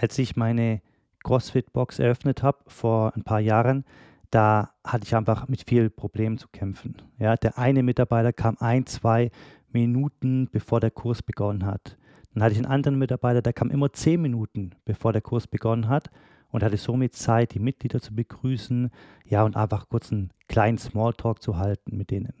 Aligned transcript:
als 0.00 0.18
ich 0.18 0.36
meine 0.36 0.82
CrossFit-Box 1.24 1.98
eröffnet 1.98 2.42
habe 2.42 2.58
vor 2.66 3.14
ein 3.16 3.24
paar 3.24 3.40
Jahren, 3.40 3.84
da 4.30 4.70
hatte 4.84 5.04
ich 5.04 5.14
einfach 5.14 5.48
mit 5.48 5.64
vielen 5.66 5.90
Problemen 5.90 6.38
zu 6.38 6.48
kämpfen. 6.48 6.96
Ja, 7.18 7.36
der 7.36 7.58
eine 7.58 7.82
Mitarbeiter 7.82 8.32
kam 8.32 8.56
ein, 8.60 8.86
zwei 8.86 9.30
Minuten, 9.72 10.48
bevor 10.50 10.80
der 10.80 10.90
Kurs 10.90 11.22
begonnen 11.22 11.64
hat. 11.64 11.96
Dann 12.34 12.42
hatte 12.42 12.52
ich 12.52 12.58
einen 12.58 12.70
anderen 12.70 12.98
Mitarbeiter, 12.98 13.42
der 13.42 13.52
kam 13.52 13.70
immer 13.70 13.92
zehn 13.92 14.20
Minuten, 14.20 14.74
bevor 14.84 15.12
der 15.12 15.22
Kurs 15.22 15.46
begonnen 15.46 15.88
hat 15.88 16.10
und 16.50 16.62
hatte 16.62 16.76
somit 16.76 17.14
Zeit, 17.14 17.54
die 17.54 17.58
Mitglieder 17.58 18.00
zu 18.00 18.14
begrüßen, 18.14 18.90
ja, 19.24 19.42
und 19.44 19.56
einfach 19.56 19.88
kurz 19.88 20.12
einen 20.12 20.30
kleinen 20.48 20.78
Smalltalk 20.78 21.42
zu 21.42 21.56
halten 21.56 21.96
mit 21.96 22.10
denen. 22.10 22.34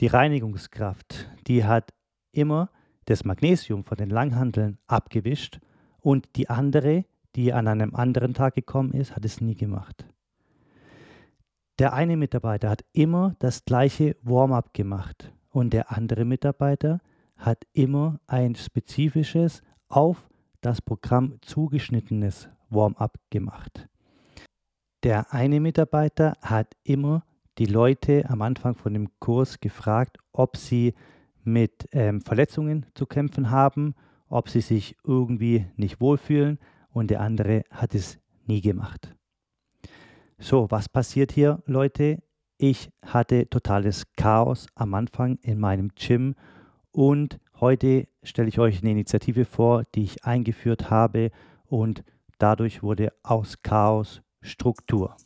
Die 0.00 0.06
Reinigungskraft, 0.06 1.28
die 1.48 1.64
hat 1.64 1.92
immer 2.30 2.70
das 3.06 3.24
Magnesium 3.24 3.84
von 3.84 3.96
den 3.96 4.10
Langhandeln 4.10 4.78
abgewischt 4.86 5.60
und 6.08 6.36
die 6.36 6.48
andere, 6.48 7.04
die 7.36 7.52
an 7.52 7.68
einem 7.68 7.94
anderen 7.94 8.32
Tag 8.32 8.54
gekommen 8.54 8.92
ist, 8.94 9.14
hat 9.14 9.26
es 9.26 9.42
nie 9.42 9.54
gemacht. 9.54 10.06
Der 11.78 11.92
eine 11.92 12.16
Mitarbeiter 12.16 12.70
hat 12.70 12.82
immer 12.94 13.36
das 13.40 13.66
gleiche 13.66 14.16
Warm-up 14.22 14.72
gemacht 14.72 15.30
und 15.50 15.74
der 15.74 15.92
andere 15.92 16.24
Mitarbeiter 16.24 17.00
hat 17.36 17.66
immer 17.74 18.20
ein 18.26 18.54
spezifisches, 18.54 19.62
auf 19.90 20.30
das 20.62 20.80
Programm 20.80 21.34
zugeschnittenes 21.42 22.48
Warm-up 22.70 23.18
gemacht. 23.28 23.86
Der 25.02 25.34
eine 25.34 25.60
Mitarbeiter 25.60 26.38
hat 26.40 26.74
immer 26.84 27.22
die 27.58 27.66
Leute 27.66 28.24
am 28.30 28.40
Anfang 28.40 28.76
von 28.76 28.94
dem 28.94 29.10
Kurs 29.20 29.60
gefragt, 29.60 30.16
ob 30.32 30.56
sie 30.56 30.94
mit 31.44 31.86
ähm, 31.92 32.22
Verletzungen 32.22 32.86
zu 32.94 33.04
kämpfen 33.04 33.50
haben, 33.50 33.94
ob 34.28 34.48
sie 34.48 34.60
sich 34.60 34.96
irgendwie 35.04 35.66
nicht 35.76 36.00
wohlfühlen 36.00 36.58
und 36.90 37.10
der 37.10 37.20
andere 37.20 37.64
hat 37.70 37.94
es 37.94 38.18
nie 38.46 38.60
gemacht. 38.60 39.14
So, 40.38 40.70
was 40.70 40.88
passiert 40.88 41.32
hier, 41.32 41.62
Leute? 41.66 42.22
Ich 42.58 42.90
hatte 43.02 43.48
totales 43.48 44.04
Chaos 44.16 44.66
am 44.74 44.94
Anfang 44.94 45.38
in 45.42 45.58
meinem 45.58 45.90
Gym 45.94 46.34
und 46.90 47.38
heute 47.60 48.08
stelle 48.22 48.48
ich 48.48 48.58
euch 48.58 48.82
eine 48.82 48.90
Initiative 48.90 49.44
vor, 49.44 49.84
die 49.94 50.04
ich 50.04 50.24
eingeführt 50.24 50.90
habe 50.90 51.30
und 51.66 52.02
dadurch 52.38 52.82
wurde 52.82 53.12
aus 53.22 53.62
Chaos 53.62 54.22
Struktur. 54.40 55.16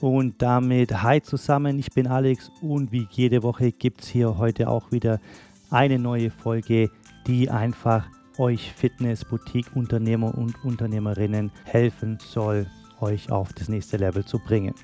Und 0.00 0.40
damit 0.40 1.02
hi 1.02 1.20
zusammen, 1.20 1.78
ich 1.78 1.90
bin 1.90 2.06
Alex 2.06 2.50
und 2.62 2.92
wie 2.92 3.08
jede 3.10 3.42
Woche 3.42 3.72
gibt 3.72 4.02
es 4.02 4.08
hier 4.08 4.38
heute 4.38 4.68
auch 4.68 4.92
wieder 4.92 5.20
eine 5.70 5.98
neue 5.98 6.30
Folge, 6.30 6.90
die 7.26 7.50
einfach 7.50 8.08
euch 8.38 8.72
Fitness, 8.72 9.24
Boutique, 9.24 9.74
Unternehmer 9.74 10.36
und 10.36 10.64
Unternehmerinnen 10.64 11.50
helfen 11.64 12.18
soll, 12.20 12.66
euch 13.00 13.30
auf 13.30 13.52
das 13.52 13.68
nächste 13.68 13.96
Level 13.96 14.24
zu 14.24 14.38
bringen. 14.38 14.74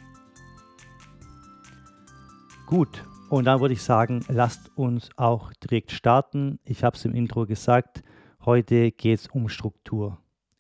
Gut, 2.67 3.05
und 3.31 3.45
dann 3.45 3.61
würde 3.61 3.75
ich 3.75 3.83
sagen, 3.83 4.25
lasst 4.29 4.71
uns 4.77 5.11
auch 5.17 5.53
direkt 5.55 5.93
starten. 5.93 6.59
Ich 6.65 6.85
habe 6.85 6.97
es 6.97 7.05
im 7.05 7.15
Intro 7.15 7.47
gesagt, 7.47 8.03
heute 8.45 8.91
geht 8.91 9.21
es 9.21 9.27
um 9.29 9.49
Struktur. 9.49 10.19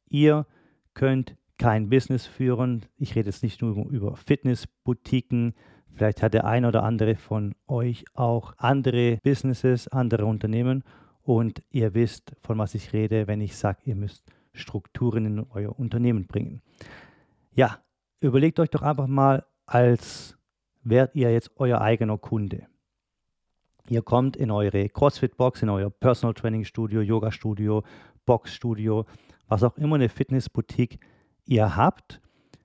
Ihr 0.08 0.46
könnt 0.94 1.36
kein 1.58 1.88
Business 1.88 2.26
führen. 2.26 2.86
Ich 2.96 3.14
rede 3.14 3.28
jetzt 3.28 3.42
nicht 3.42 3.62
nur 3.62 3.76
über 3.88 4.16
Fitnessboutiquen. 4.16 5.54
Vielleicht 5.92 6.22
hat 6.22 6.34
der 6.34 6.44
ein 6.44 6.64
oder 6.64 6.82
andere 6.82 7.16
von 7.16 7.54
euch 7.66 8.04
auch 8.14 8.54
andere 8.58 9.18
Businesses, 9.22 9.88
andere 9.88 10.26
Unternehmen 10.26 10.82
und 11.24 11.62
ihr 11.70 11.94
wisst, 11.94 12.36
von 12.42 12.58
was 12.58 12.74
ich 12.74 12.92
rede, 12.92 13.26
wenn 13.26 13.40
ich 13.40 13.56
sage, 13.56 13.80
ihr 13.84 13.96
müsst 13.96 14.30
Strukturen 14.52 15.26
in 15.26 15.46
euer 15.50 15.76
Unternehmen 15.78 16.26
bringen. 16.26 16.62
Ja, 17.54 17.78
überlegt 18.20 18.60
euch 18.60 18.70
doch 18.70 18.82
einfach 18.82 19.06
mal, 19.06 19.44
als 19.66 20.36
wärt 20.82 21.16
ihr 21.16 21.32
jetzt 21.32 21.50
euer 21.56 21.80
eigener 21.80 22.18
Kunde. 22.18 22.66
Ihr 23.88 24.02
kommt 24.02 24.36
in 24.36 24.50
eure 24.50 24.88
CrossFit-Box, 24.88 25.62
in 25.62 25.70
euer 25.70 25.90
Personal 25.90 26.34
Training 26.34 26.64
Studio, 26.64 27.00
Yoga-Studio, 27.00 27.82
Box-Studio, 28.26 29.06
was 29.48 29.62
auch 29.62 29.76
immer 29.76 29.96
eine 29.96 30.08
Fitnessboutique 30.08 30.98
ihr 31.46 31.76
habt. 31.76 32.20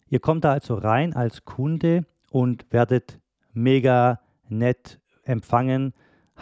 Ihr 0.10 0.20
kommt 0.20 0.44
da 0.44 0.52
also 0.54 0.76
rein 0.76 1.14
als 1.14 1.46
Kunde 1.46 2.06
und 2.30 2.66
werdet 2.72 3.20
mega 3.54 4.22
nett 4.48 5.00
empfangen. 5.24 5.94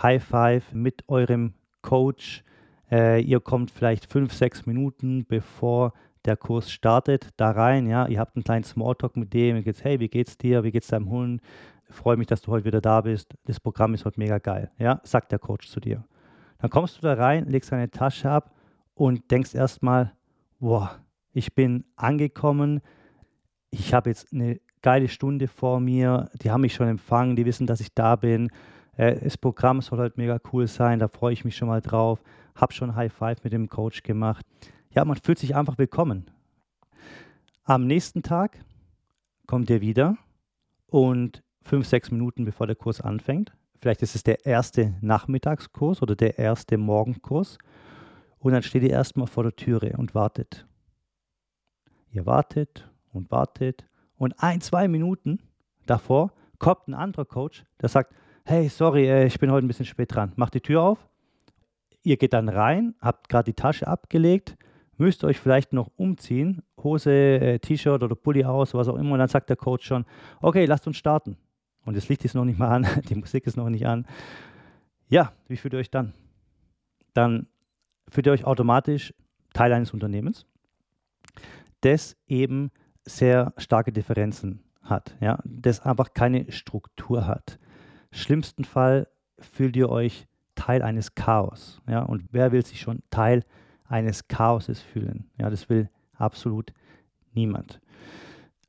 High 0.01 0.23
Five 0.23 0.73
mit 0.73 1.03
eurem 1.07 1.53
Coach. 1.87 2.43
Äh, 2.91 3.21
ihr 3.21 3.39
kommt 3.39 3.71
vielleicht 3.71 4.11
fünf, 4.11 4.33
sechs 4.33 4.65
Minuten 4.65 5.25
bevor 5.25 5.93
der 6.25 6.35
Kurs 6.35 6.69
startet 6.69 7.29
da 7.37 7.51
rein. 7.51 7.87
Ja, 7.87 8.07
ihr 8.07 8.19
habt 8.19 8.35
einen 8.35 8.43
kleinen 8.43 8.65
Smalltalk 8.65 9.15
mit 9.15 9.33
dem. 9.33 9.55
Ihr 9.55 9.63
geht, 9.63 9.83
hey, 9.85 9.99
wie 10.01 10.09
geht's 10.09 10.37
dir? 10.37 10.63
Wie 10.65 10.71
geht's 10.71 10.87
deinem 10.89 11.09
Hund? 11.09 11.41
freue 11.89 12.17
mich, 12.17 12.27
dass 12.27 12.41
du 12.41 12.51
heute 12.51 12.65
wieder 12.65 12.81
da 12.81 12.99
bist. 12.99 13.33
Das 13.45 13.61
Programm 13.61 13.93
ist 13.93 14.03
heute 14.03 14.19
mega 14.19 14.39
geil. 14.39 14.69
Ja, 14.77 14.99
sagt 15.03 15.31
der 15.31 15.39
Coach 15.39 15.69
zu 15.69 15.79
dir. 15.79 16.03
Dann 16.59 16.69
kommst 16.69 16.97
du 16.97 17.01
da 17.01 17.13
rein, 17.13 17.45
legst 17.45 17.71
deine 17.71 17.89
Tasche 17.89 18.29
ab 18.29 18.53
und 18.93 19.31
denkst 19.31 19.55
erstmal, 19.55 20.11
boah, 20.59 20.99
ich 21.31 21.55
bin 21.55 21.85
angekommen, 21.95 22.81
ich 23.69 23.93
habe 23.93 24.09
jetzt 24.09 24.33
eine 24.33 24.59
geile 24.81 25.07
Stunde 25.07 25.47
vor 25.47 25.79
mir, 25.79 26.29
die 26.41 26.51
haben 26.51 26.61
mich 26.61 26.73
schon 26.73 26.87
empfangen, 26.89 27.37
die 27.37 27.45
wissen, 27.45 27.67
dass 27.67 27.79
ich 27.79 27.93
da 27.93 28.17
bin. 28.17 28.49
Das 28.97 29.37
Programm 29.37 29.81
soll 29.81 29.99
halt 29.99 30.17
mega 30.17 30.39
cool 30.51 30.65
sein, 30.65 30.97
da 30.97 31.07
freue 31.07 31.31
ich 31.31 31.45
mich 31.45 31.55
schon 31.55 31.67
mal 31.67 31.81
drauf. 31.81 32.19
Habe 32.55 32.73
schon 32.73 32.95
High 32.95 33.13
Five 33.13 33.43
mit 33.43 33.53
dem 33.53 33.69
Coach 33.69 34.01
gemacht. 34.01 34.43
Ja, 34.89 35.05
man 35.05 35.17
fühlt 35.17 35.37
sich 35.37 35.55
einfach 35.55 35.77
willkommen. 35.77 36.31
Am 37.63 37.85
nächsten 37.85 38.23
Tag 38.23 38.57
kommt 39.45 39.69
er 39.69 39.81
wieder 39.81 40.17
und 40.87 41.43
fünf, 41.61 41.85
sechs 41.85 42.09
Minuten 42.09 42.43
bevor 42.43 42.65
der 42.65 42.75
Kurs 42.75 42.99
anfängt, 42.99 43.53
vielleicht 43.79 44.01
ist 44.01 44.15
es 44.15 44.23
der 44.23 44.47
erste 44.47 44.95
Nachmittagskurs 45.01 46.01
oder 46.01 46.15
der 46.15 46.39
erste 46.39 46.79
Morgenkurs, 46.79 47.59
und 48.39 48.53
dann 48.53 48.63
steht 48.63 48.83
ihr 48.83 48.91
erstmal 48.91 49.27
vor 49.27 49.43
der 49.43 49.55
Türe 49.55 49.95
und 49.97 50.15
wartet. 50.15 50.65
Ihr 52.11 52.25
wartet 52.25 52.89
und 53.11 53.29
wartet 53.29 53.85
und 54.15 54.41
ein, 54.41 54.61
zwei 54.61 54.87
Minuten 54.87 55.39
davor 55.85 56.31
kommt 56.57 56.87
ein 56.87 56.93
anderer 56.95 57.25
Coach, 57.25 57.63
der 57.79 57.89
sagt, 57.89 58.15
hey, 58.47 58.69
sorry, 58.69 59.07
äh, 59.07 59.25
ich 59.25 59.39
bin 59.39 59.51
heute 59.51 59.65
ein 59.65 59.67
bisschen 59.67 59.85
spät 59.85 60.15
dran. 60.15 60.31
Macht 60.35 60.53
die 60.53 60.61
Tür 60.61 60.81
auf. 60.81 61.09
Ihr 62.03 62.17
geht 62.17 62.33
dann 62.33 62.47
rein, 62.47 62.95
habt 63.01 63.27
gerade 63.29 63.51
die 63.51 63.55
Tasche 63.55 63.87
abgelegt, 63.87 64.55
müsst 64.97 65.23
euch 65.23 65.37
vielleicht 65.39 65.73
noch 65.73 65.91
umziehen, 65.97 66.63
Hose, 66.81 67.11
äh, 67.11 67.59
T-Shirt 67.59 68.01
oder 68.01 68.15
Pulli 68.15 68.45
aus, 68.45 68.73
was 68.73 68.87
auch 68.87 68.95
immer. 68.95 69.13
Und 69.13 69.19
dann 69.19 69.27
sagt 69.27 69.49
der 69.49 69.57
Coach 69.57 69.85
schon, 69.85 70.05
okay, 70.41 70.65
lasst 70.65 70.87
uns 70.87 70.97
starten. 70.97 71.37
Und 71.85 71.97
das 71.97 72.07
Licht 72.07 72.23
ist 72.23 72.35
noch 72.35 72.45
nicht 72.45 72.57
mal 72.57 72.69
an, 72.69 72.87
die 73.09 73.15
Musik 73.15 73.45
ist 73.45 73.57
noch 73.57 73.69
nicht 73.69 73.85
an. 73.85 74.05
Ja, 75.09 75.33
wie 75.47 75.57
fühlt 75.57 75.73
ihr 75.73 75.79
euch 75.79 75.91
dann? 75.91 76.13
Dann 77.13 77.47
fühlt 78.09 78.27
ihr 78.27 78.31
euch 78.31 78.45
automatisch 78.45 79.13
Teil 79.53 79.73
eines 79.73 79.93
Unternehmens 79.93 80.45
das 81.81 82.17
eben 82.27 82.71
sehr 83.05 83.53
starke 83.57 83.91
Differenzen 83.91 84.63
hat, 84.81 85.15
ja, 85.19 85.39
das 85.43 85.79
einfach 85.81 86.13
keine 86.13 86.51
Struktur 86.51 87.27
hat. 87.27 87.59
Schlimmsten 88.17 88.63
Fall 88.63 89.07
fühlt 89.39 89.75
ihr 89.75 89.89
euch 89.89 90.27
Teil 90.55 90.81
eines 90.81 91.15
Chaos, 91.15 91.79
ja, 91.87 92.01
und 92.01 92.23
wer 92.31 92.51
will 92.51 92.65
sich 92.65 92.81
schon 92.81 93.03
Teil 93.11 93.43
eines 93.87 94.27
Chaoses 94.27 94.81
fühlen? 94.81 95.29
Ja, 95.37 95.49
das 95.49 95.69
will 95.69 95.89
absolut 96.15 96.73
niemand. 97.33 97.79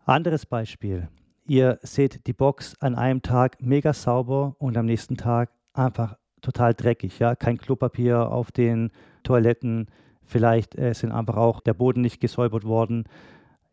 Anderes 0.04 0.44
Beispiel. 0.44 1.08
Ihr 1.46 1.78
seht 1.82 2.26
die 2.26 2.34
Box 2.34 2.76
an 2.80 2.94
einem 2.94 3.22
Tag 3.22 3.62
mega 3.62 3.94
sauber 3.94 4.54
und 4.58 4.76
am 4.76 4.84
nächsten 4.84 5.16
Tag 5.16 5.50
einfach 5.72 6.18
total 6.42 6.74
dreckig, 6.74 7.18
ja, 7.18 7.34
kein 7.34 7.56
Klopapier 7.56 8.30
auf 8.30 8.52
den 8.52 8.90
Toiletten, 9.22 9.88
Vielleicht 10.28 10.76
äh, 10.76 10.92
sind 10.92 11.10
einfach 11.10 11.36
auch 11.36 11.60
der 11.60 11.72
Boden 11.72 12.02
nicht 12.02 12.20
gesäubert 12.20 12.64
worden. 12.64 13.04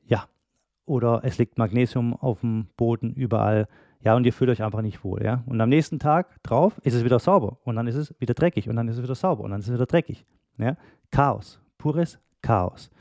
Ja, 0.08 0.26
oder 0.86 1.20
es 1.24 1.38
liegt 1.38 1.58
Magnesium 1.58 2.16
auf 2.16 2.40
dem 2.40 2.68
Boden 2.78 3.14
überall. 3.14 3.68
Ja, 4.02 4.16
und 4.16 4.26
ihr 4.26 4.34
fühlt 4.34 4.50
euch 4.50 4.62
einfach 4.62 4.82
nicht 4.82 5.04
wohl. 5.04 5.24
Ja? 5.24 5.44
Und 5.46 5.60
am 5.60 5.70
nächsten 5.70 6.00
Tag 6.00 6.42
drauf 6.44 6.80
ist 6.84 6.94
es 6.94 7.04
wieder 7.04 7.20
sauber 7.20 7.58
und 7.64 7.76
dann 7.76 7.88
ist 7.88 7.96
es 7.96 8.14
wieder 8.20 8.34
dreckig 8.34 8.70
und 8.70 8.76
dann 8.76 8.88
ist 8.88 8.98
es 8.98 9.04
wieder 9.04 9.16
sauber 9.16 9.44
und 9.44 9.52
dann 9.52 9.60
ist 9.60 9.68
es 9.68 9.74
wieder 9.74 9.86
dreckig. 9.86 10.26
Ja? 10.58 10.78
Chaos, 11.12 11.60
pures 11.78 12.20
Chaos. 12.42 12.92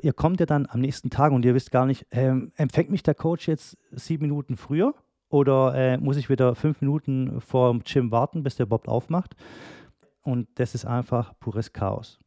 Ihr 0.00 0.12
kommt 0.12 0.40
ja 0.40 0.46
dann 0.46 0.66
am 0.70 0.80
nächsten 0.80 1.10
Tag 1.10 1.32
und 1.32 1.44
ihr 1.44 1.54
wisst 1.54 1.70
gar 1.70 1.86
nicht, 1.86 2.06
ähm, 2.10 2.52
empfängt 2.56 2.90
mich 2.90 3.02
der 3.02 3.14
Coach 3.14 3.48
jetzt 3.48 3.76
sieben 3.90 4.22
Minuten 4.22 4.56
früher 4.56 4.94
oder 5.28 5.74
äh, 5.74 5.98
muss 5.98 6.16
ich 6.16 6.28
wieder 6.28 6.54
fünf 6.54 6.80
Minuten 6.80 7.40
vor 7.40 7.72
dem 7.72 7.82
Gym 7.82 8.10
warten, 8.10 8.42
bis 8.42 8.56
der 8.56 8.66
überhaupt 8.66 8.88
aufmacht? 8.88 9.34
Und 10.22 10.48
das 10.54 10.74
ist 10.74 10.84
einfach 10.84 11.38
pures 11.38 11.72
Chaos. 11.72 12.18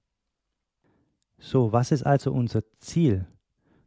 So, 1.37 1.71
was 1.71 1.91
ist 1.91 2.03
also 2.03 2.31
unser 2.31 2.63
Ziel? 2.79 3.25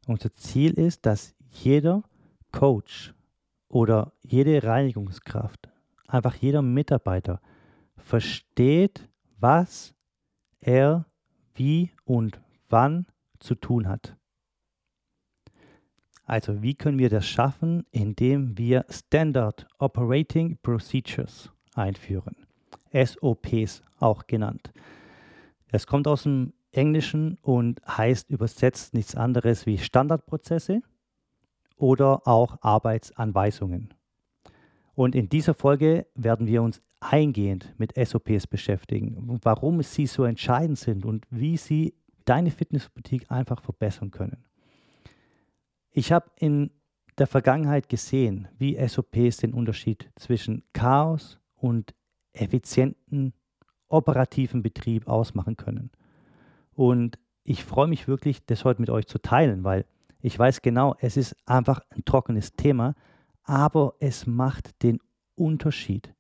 Unser 0.06 0.34
Ziel 0.34 0.72
ist, 0.72 1.06
dass 1.06 1.34
jeder 1.50 2.02
Coach 2.50 3.14
oder 3.72 4.12
jede 4.22 4.62
Reinigungskraft, 4.62 5.70
einfach 6.06 6.34
jeder 6.34 6.62
Mitarbeiter 6.62 7.40
versteht, 7.96 9.08
was 9.40 9.94
er 10.60 11.06
wie 11.54 11.90
und 12.04 12.40
wann 12.68 13.06
zu 13.40 13.54
tun 13.54 13.88
hat. 13.88 14.16
Also 16.24 16.62
wie 16.62 16.74
können 16.74 16.98
wir 16.98 17.08
das 17.08 17.26
schaffen, 17.26 17.84
indem 17.90 18.56
wir 18.58 18.84
Standard 18.90 19.66
Operating 19.78 20.58
Procedures 20.62 21.50
einführen. 21.74 22.36
SOPs 22.92 23.82
auch 23.98 24.26
genannt. 24.26 24.70
Es 25.68 25.86
kommt 25.86 26.06
aus 26.06 26.24
dem 26.24 26.52
Englischen 26.72 27.38
und 27.40 27.80
heißt 27.88 28.28
übersetzt 28.30 28.92
nichts 28.92 29.14
anderes 29.14 29.64
wie 29.64 29.78
Standardprozesse 29.78 30.82
oder 31.76 32.26
auch 32.26 32.58
Arbeitsanweisungen. 32.60 33.94
Und 34.94 35.14
in 35.14 35.28
dieser 35.28 35.54
Folge 35.54 36.06
werden 36.14 36.46
wir 36.46 36.62
uns 36.62 36.82
eingehend 37.00 37.74
mit 37.78 37.94
SOPs 37.96 38.46
beschäftigen, 38.46 39.40
warum 39.42 39.82
sie 39.82 40.06
so 40.06 40.24
entscheidend 40.24 40.78
sind 40.78 41.04
und 41.04 41.26
wie 41.30 41.56
sie 41.56 41.94
deine 42.24 42.50
Fitnessboutique 42.50 43.30
einfach 43.30 43.62
verbessern 43.62 44.10
können. 44.10 44.44
Ich 45.90 46.12
habe 46.12 46.30
in 46.38 46.70
der 47.18 47.26
Vergangenheit 47.26 47.88
gesehen, 47.88 48.48
wie 48.58 48.76
SOPs 48.86 49.38
den 49.38 49.52
Unterschied 49.52 50.10
zwischen 50.16 50.62
Chaos 50.72 51.38
und 51.54 51.94
effizienten 52.32 53.34
operativen 53.88 54.62
Betrieb 54.62 55.06
ausmachen 55.06 55.56
können. 55.56 55.90
Und 56.72 57.18
ich 57.44 57.64
freue 57.64 57.88
mich 57.88 58.08
wirklich, 58.08 58.44
das 58.46 58.64
heute 58.64 58.80
mit 58.80 58.88
euch 58.88 59.06
zu 59.06 59.18
teilen, 59.18 59.64
weil 59.64 59.84
ich 60.22 60.38
weiß 60.38 60.62
genau, 60.62 60.94
es 61.00 61.16
ist 61.16 61.36
einfach 61.46 61.80
ein 61.90 62.04
trockenes 62.04 62.54
Thema, 62.54 62.94
aber 63.42 63.94
es 63.98 64.26
macht 64.26 64.82
den 64.82 65.00
Unterschied. 65.34 66.14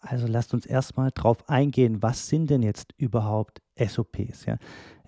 Also 0.00 0.26
lasst 0.26 0.54
uns 0.54 0.66
erstmal 0.66 1.10
drauf 1.12 1.48
eingehen, 1.48 2.02
was 2.02 2.28
sind 2.28 2.50
denn 2.50 2.62
jetzt 2.62 2.94
überhaupt 2.96 3.62
SOPs? 3.76 4.46
Ja? 4.46 4.56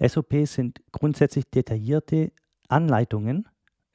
SOPs 0.07 0.55
sind 0.55 0.83
grundsätzlich 0.93 1.51
detaillierte 1.51 2.31
Anleitungen, 2.69 3.49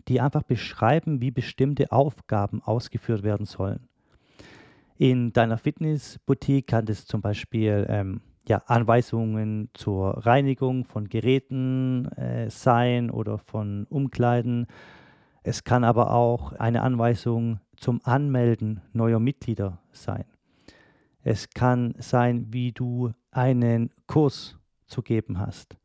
die 0.08 0.20
einfach 0.20 0.44
beschreiben, 0.44 1.22
wie 1.22 1.32
bestimmte 1.32 1.92
Aufgaben 1.92 2.62
ausgeführt 2.64 3.22
werden 3.24 3.46
sollen. 3.46 3.88
In 4.98 5.32
deiner 5.32 5.58
Fitnessboutique 5.58 6.68
kann 6.68 6.86
das 6.86 7.06
zum 7.06 7.22
Beispiel 7.22 7.86
ähm, 7.88 8.22
ja, 8.48 8.64
Anweisungen 8.66 9.70
zur 9.74 10.26
Reinigung 10.26 10.86
von 10.86 11.08
Geräten 11.08 12.06
äh, 12.14 12.50
sein 12.50 13.12
oder 13.12 13.38
von 13.38 13.86
Umkleiden. 13.90 14.68
Es 15.44 15.64
kann 15.64 15.84
aber 15.84 16.14
auch 16.14 16.54
eine 16.54 16.82
Anweisung 16.82 17.60
zum 17.78 18.02
Anmelden 18.04 18.82
neuer 18.94 19.20
Mitglieder 19.20 19.80
sein. 19.92 20.26
Es 21.22 21.50
kann 21.50 21.94
sein, 22.00 22.48
wie 22.52 22.72
du 22.72 23.12
einen 23.32 23.92
Kurs 24.08 24.58
zu 24.88 25.02
geben 25.02 25.40
hast, 25.40 25.78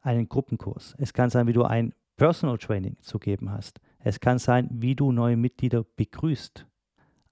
einen 0.00 0.28
Gruppenkurs. 0.28 0.94
Es 0.98 1.12
kann 1.12 1.30
sein, 1.30 1.46
wie 1.46 1.52
du 1.52 1.64
ein 1.64 1.94
Personal 2.16 2.58
Training 2.58 2.96
zu 3.00 3.18
geben 3.18 3.50
hast. 3.50 3.80
Es 3.98 4.20
kann 4.20 4.38
sein, 4.38 4.68
wie 4.70 4.94
du 4.94 5.12
neue 5.12 5.36
Mitglieder 5.36 5.84
begrüßt. 5.96 6.66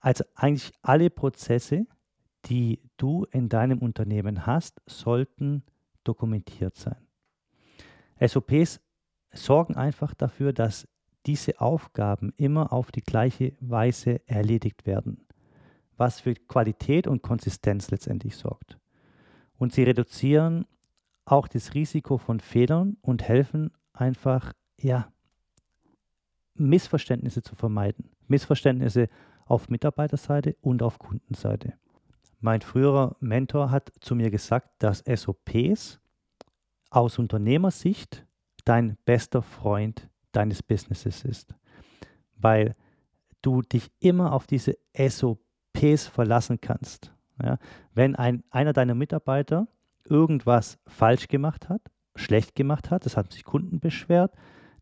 Also 0.01 0.25
eigentlich 0.35 0.73
alle 0.83 1.11
Prozesse, 1.11 1.87
die 2.47 2.81
du 2.97 3.27
in 3.31 3.49
deinem 3.49 3.79
Unternehmen 3.79 4.47
hast, 4.47 4.81
sollten 4.87 5.63
dokumentiert 6.05 6.77
sein. 6.77 6.97
SOPs 8.21 8.81
sorgen 9.33 9.77
einfach 9.77 10.15
dafür, 10.15 10.53
dass 10.53 10.89
diese 11.27 11.61
Aufgaben 11.61 12.33
immer 12.37 12.73
auf 12.73 12.93
die 12.93 13.03
gleiche 13.03 13.55
Weise 13.61 14.21
erledigt 14.29 14.87
werden, 14.87 15.27
was 15.97 16.21
für 16.21 16.35
Qualität 16.35 17.07
und 17.07 17.23
Konsistenz 17.23 17.91
letztendlich 17.91 18.37
sorgt. 18.37 18.79
Und 19.59 19.73
sie 19.73 19.83
reduzieren 19.83 20.67
auch 21.25 21.49
das 21.49 21.75
Risiko 21.75 22.19
von 22.19 22.39
Fehlern 22.39 22.97
und 23.03 23.25
helfen 23.25 23.73
einfach, 23.93 24.53
ja, 24.79 25.13
Missverständnisse 26.55 27.43
zu 27.43 27.57
vermeiden. 27.57 28.11
Missverständnisse 28.29 29.09
auf 29.45 29.69
Mitarbeiterseite 29.69 30.57
und 30.61 30.83
auf 30.83 30.99
Kundenseite. 30.99 31.75
Mein 32.39 32.61
früherer 32.61 33.17
Mentor 33.21 33.71
hat 33.71 33.93
zu 34.01 34.15
mir 34.15 34.31
gesagt, 34.31 34.71
dass 34.79 34.99
SOPs 35.01 36.01
aus 36.91 37.19
Unternehmersicht 37.19 38.27
dein 38.65 38.97
bester 39.05 39.43
Freund 39.43 40.09
deines 40.33 40.63
Businesses 40.63 41.25
ist, 41.25 41.55
weil 42.37 42.75
du 43.43 43.63
dich 43.63 43.91
immer 44.01 44.33
auf 44.33 44.47
diese 44.47 44.77
SOPs 44.97 46.07
verlassen 46.09 46.61
kannst. 46.61 47.13
Ja? 47.43 47.59
Wenn 47.95 48.15
ein, 48.17 48.45
einer 48.51 48.73
deiner 48.73 48.95
Mitarbeiter 48.95 49.69
irgendwas 50.05 50.79
falsch 50.87 51.29
gemacht 51.29 51.69
hat, 51.69 51.81
schlecht 52.17 52.55
gemacht 52.55 52.91
hat, 52.91 53.07
das 53.07 53.17
hat 53.17 53.33
sich 53.33 53.45
Kunden 53.45 53.81
beschwert, 53.81 54.35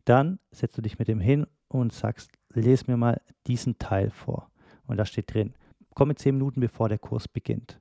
dann 0.03 0.39
setzt 0.51 0.77
du 0.77 0.81
dich 0.81 0.99
mit 0.99 1.09
ihm 1.09 1.19
hin 1.19 1.47
und 1.67 1.93
sagst, 1.93 2.31
lese 2.53 2.85
mir 2.87 2.97
mal 2.97 3.21
diesen 3.47 3.77
Teil 3.77 4.09
vor. 4.09 4.51
Und 4.85 4.97
da 4.97 5.05
steht 5.05 5.33
drin, 5.33 5.53
komme 5.95 6.15
zehn 6.15 6.35
Minuten 6.35 6.59
bevor 6.59 6.89
der 6.89 6.99
Kurs 6.99 7.27
beginnt. 7.27 7.79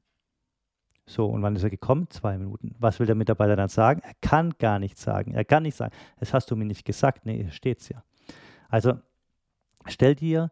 So, 1.06 1.26
und 1.26 1.43
wann 1.43 1.55
ist 1.55 1.62
er 1.62 1.70
gekommen? 1.70 2.08
Zwei 2.08 2.38
Minuten. 2.38 2.75
Was 2.78 2.99
will 2.99 3.06
der 3.06 3.14
Mitarbeiter 3.14 3.56
dann 3.56 3.69
sagen? 3.69 4.00
Er 4.02 4.14
kann 4.22 4.55
gar 4.58 4.78
nichts 4.78 5.02
sagen. 5.02 5.34
Er 5.34 5.44
kann 5.44 5.64
nicht 5.64 5.76
sagen, 5.76 5.94
das 6.19 6.32
hast 6.32 6.50
du 6.50 6.56
mir 6.56 6.64
nicht 6.64 6.87
gesagt. 6.87 7.26
Nee, 7.26 7.50
steht 7.50 7.81
es 7.81 7.90
ja. 7.90 8.02
Also 8.70 8.94
stell 9.87 10.14
dir 10.14 10.50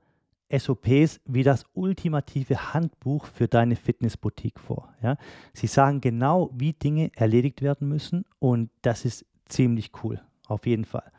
SOPs 0.55 1.21
wie 1.25 1.43
das 1.43 1.65
ultimative 1.73 2.75
Handbuch 2.75 3.25
für 3.25 3.49
deine 3.49 3.77
Fitnessboutique 3.77 4.61
vor. 4.61 4.93
Ja? 5.03 5.17
Sie 5.55 5.67
sagen 5.67 6.03
genau, 6.03 6.51
wie 6.53 6.75
Dinge 6.75 7.11
erledigt 7.17 7.63
werden 7.63 7.89
müssen 7.89 8.27
und 8.39 8.69
das 8.83 9.07
ist 9.07 9.25
ziemlich 9.47 9.93
cool, 10.03 10.21
auf 10.47 10.67
jeden 10.67 10.85
Fall. 10.85 11.11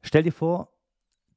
Stell 0.00 0.22
dir 0.22 0.32
vor, 0.32 0.72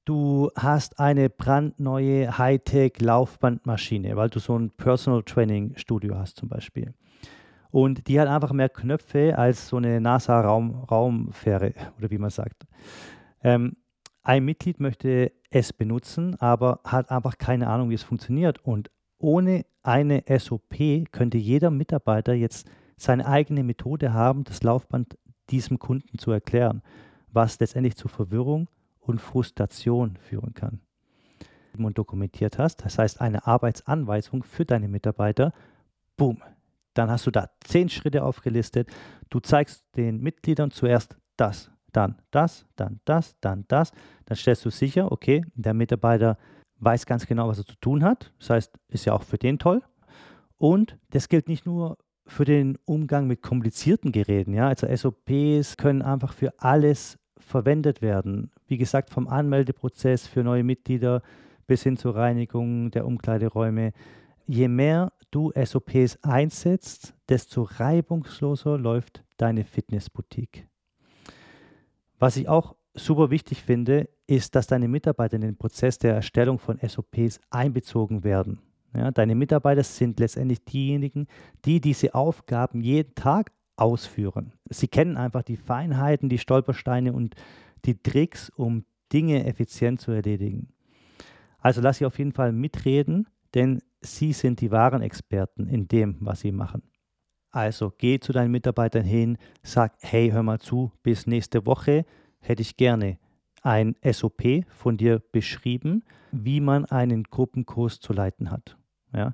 du 0.06 0.50
hast 0.56 1.00
eine 1.00 1.30
brandneue 1.30 2.38
Hightech-Laufbandmaschine, 2.38 4.16
weil 4.16 4.30
du 4.30 4.40
so 4.40 4.58
ein 4.58 4.72
Personal 4.72 5.24
Training 5.24 5.74
Studio 5.78 6.16
hast 6.16 6.38
zum 6.38 6.50
Beispiel. 6.50 6.94
Und 7.72 8.08
die 8.08 8.20
hat 8.20 8.28
einfach 8.28 8.52
mehr 8.52 8.70
Knöpfe 8.70 9.38
als 9.38 9.68
so 9.68 9.78
eine 9.78 10.00
NASA-Raumfähre 10.00 11.68
-Raum 11.68 11.92
oder 11.98 12.12
wie 12.12 12.18
man 12.18 12.30
sagt. 12.30 12.68
Ähm, 13.44 13.78
ein 14.22 14.46
Mitglied 14.46 14.80
möchte 14.80 15.32
es 15.50 15.74
benutzen, 15.74 16.36
aber 16.40 16.80
hat 16.84 17.12
einfach 17.12 17.38
keine 17.38 17.68
Ahnung, 17.68 17.90
wie 17.90 17.96
es 17.96 18.04
funktioniert. 18.04 18.64
Und 18.64 18.90
ohne 19.18 19.66
eine 19.82 20.24
SOP 20.38 21.12
könnte 21.12 21.38
jeder 21.38 21.72
Mitarbeiter 21.72 22.34
jetzt 22.34 22.70
seine 22.96 23.26
eigene 23.26 23.64
Methode 23.64 24.14
haben, 24.14 24.44
das 24.44 24.64
Laufband 24.64 25.18
diesem 25.50 25.80
Kunden 25.80 26.18
zu 26.18 26.32
erklären, 26.32 26.82
was 27.32 27.60
letztendlich 27.60 27.96
zu 27.96 28.08
Verwirrung 28.08 28.68
und 29.06 29.20
Frustration 29.20 30.18
führen 30.18 30.54
kann. 30.54 30.80
Und 31.78 31.98
dokumentiert 31.98 32.60
hast, 32.60 32.86
das 32.86 33.00
heißt 33.00 33.20
eine 33.20 33.48
Arbeitsanweisung 33.48 34.44
für 34.44 34.64
deine 34.64 34.88
Mitarbeiter, 34.88 35.54
boom, 36.18 36.42
dann 36.94 37.10
hast 37.10 37.26
du 37.26 37.32
da 37.32 37.50
zehn 37.62 37.90
Schritte 37.90 38.24
aufgelistet. 38.24 38.90
Du 39.30 39.40
zeigst 39.40 39.84
den 39.96 40.22
Mitgliedern 40.22 40.70
zuerst 40.70 41.18
das, 41.38 41.72
dann 41.92 42.22
das, 42.32 42.66
dann 42.76 43.00
das, 43.06 43.36
dann 43.42 43.66
das. 43.68 43.92
Dann 44.26 44.38
stellst 44.38 44.66
du 44.66 44.70
sicher, 44.70 45.12
okay, 45.12 45.44
der 45.56 45.74
Mitarbeiter 45.74 46.38
weiß 46.80 47.06
ganz 47.06 47.26
genau, 47.26 47.48
was 47.48 47.60
er 47.60 47.66
zu 47.66 47.76
tun 47.78 48.04
hat. 48.04 48.32
Das 48.40 48.52
heißt, 48.52 48.78
ist 48.90 49.06
ja 49.06 49.14
auch 49.14 49.24
für 49.24 49.38
den 49.38 49.58
toll. 49.58 49.82
Und 50.58 50.98
das 51.10 51.30
gilt 51.30 51.48
nicht 51.48 51.66
nur 51.66 51.98
für 52.26 52.46
den 52.46 52.78
Umgang 52.86 53.28
mit 53.28 53.42
komplizierten 53.42 54.12
Geräten. 54.12 54.54
Ja? 54.54 54.68
Also 54.68 54.88
SOPs 54.94 55.78
können 55.78 56.02
einfach 56.02 56.34
für 56.34 56.54
alles 56.60 57.18
verwendet 57.54 58.02
werden. 58.02 58.50
Wie 58.66 58.80
gesagt, 58.80 59.12
vom 59.12 59.28
Anmeldeprozess 59.28 60.26
für 60.26 60.44
neue 60.44 60.64
Mitglieder 60.64 61.22
bis 61.68 61.84
hin 61.84 61.98
zur 61.98 62.16
Reinigung 62.16 62.90
der 62.90 63.06
Umkleideräume. 63.06 63.92
Je 64.48 64.68
mehr 64.68 65.14
du 65.30 65.52
SOPs 65.52 66.18
einsetzt, 66.24 67.14
desto 67.30 67.62
reibungsloser 67.62 68.80
läuft 68.80 69.24
deine 69.38 69.66
Fitnessboutique. 69.66 70.68
Was 72.18 72.38
ich 72.38 72.50
auch 72.50 72.76
super 72.96 73.30
wichtig 73.30 73.62
finde, 73.62 74.10
ist, 74.26 74.56
dass 74.56 74.66
deine 74.66 74.88
Mitarbeiter 74.88 75.36
in 75.36 75.42
den 75.42 75.56
Prozess 75.56 76.00
der 76.00 76.16
Erstellung 76.16 76.58
von 76.58 76.80
SOPs 76.80 77.40
einbezogen 77.52 78.24
werden. 78.24 78.62
Ja, 78.96 79.12
deine 79.12 79.36
Mitarbeiter 79.36 79.84
sind 79.84 80.20
letztendlich 80.20 80.66
diejenigen, 80.66 81.28
die 81.66 81.80
diese 81.80 82.16
Aufgaben 82.16 82.82
jeden 82.82 83.14
Tag 83.14 83.52
ausführen. 83.76 84.54
Sie 84.70 84.88
kennen 84.88 85.18
einfach 85.18 85.44
die 85.44 85.58
Feinheiten, 85.58 86.30
die 86.30 86.38
Stolpersteine 86.38 87.14
und 87.14 87.36
die 87.86 88.02
Tricks, 88.02 88.50
um 88.50 88.86
Dinge 89.12 89.46
effizient 89.46 90.02
zu 90.02 90.12
erledigen. 90.12 90.70
Also 91.60 91.82
lass 91.82 91.98
sie 91.98 92.06
auf 92.06 92.18
jeden 92.18 92.34
Fall 92.34 92.52
mitreden, 92.52 93.28
denn 93.54 93.82
sie 94.02 94.34
sind 94.34 94.62
die 94.62 94.72
wahren 94.72 95.02
Experten 95.02 95.68
in 95.68 95.88
dem, 95.88 96.18
was 96.20 96.42
sie 96.42 96.52
machen. 96.52 96.84
Also 97.52 97.94
geh 97.98 98.20
zu 98.20 98.34
deinen 98.34 98.52
Mitarbeitern 98.52 99.06
hin, 99.06 99.38
sag, 99.62 99.94
hey, 100.02 100.32
hör 100.32 100.44
mal 100.44 100.60
zu, 100.60 100.92
bis 101.04 101.28
nächste 101.28 101.66
Woche 101.66 102.06
hätte 102.40 102.62
ich 102.62 102.78
gerne 102.78 103.20
ein 103.62 103.96
SOP 104.04 104.66
von 104.68 104.98
dir 104.98 105.22
beschrieben, 105.32 106.04
wie 106.32 106.60
man 106.60 106.86
einen 106.86 107.24
Gruppenkurs 107.24 108.00
zu 108.00 108.12
leiten 108.12 108.52
hat. 108.52 108.78
Ja? 109.14 109.32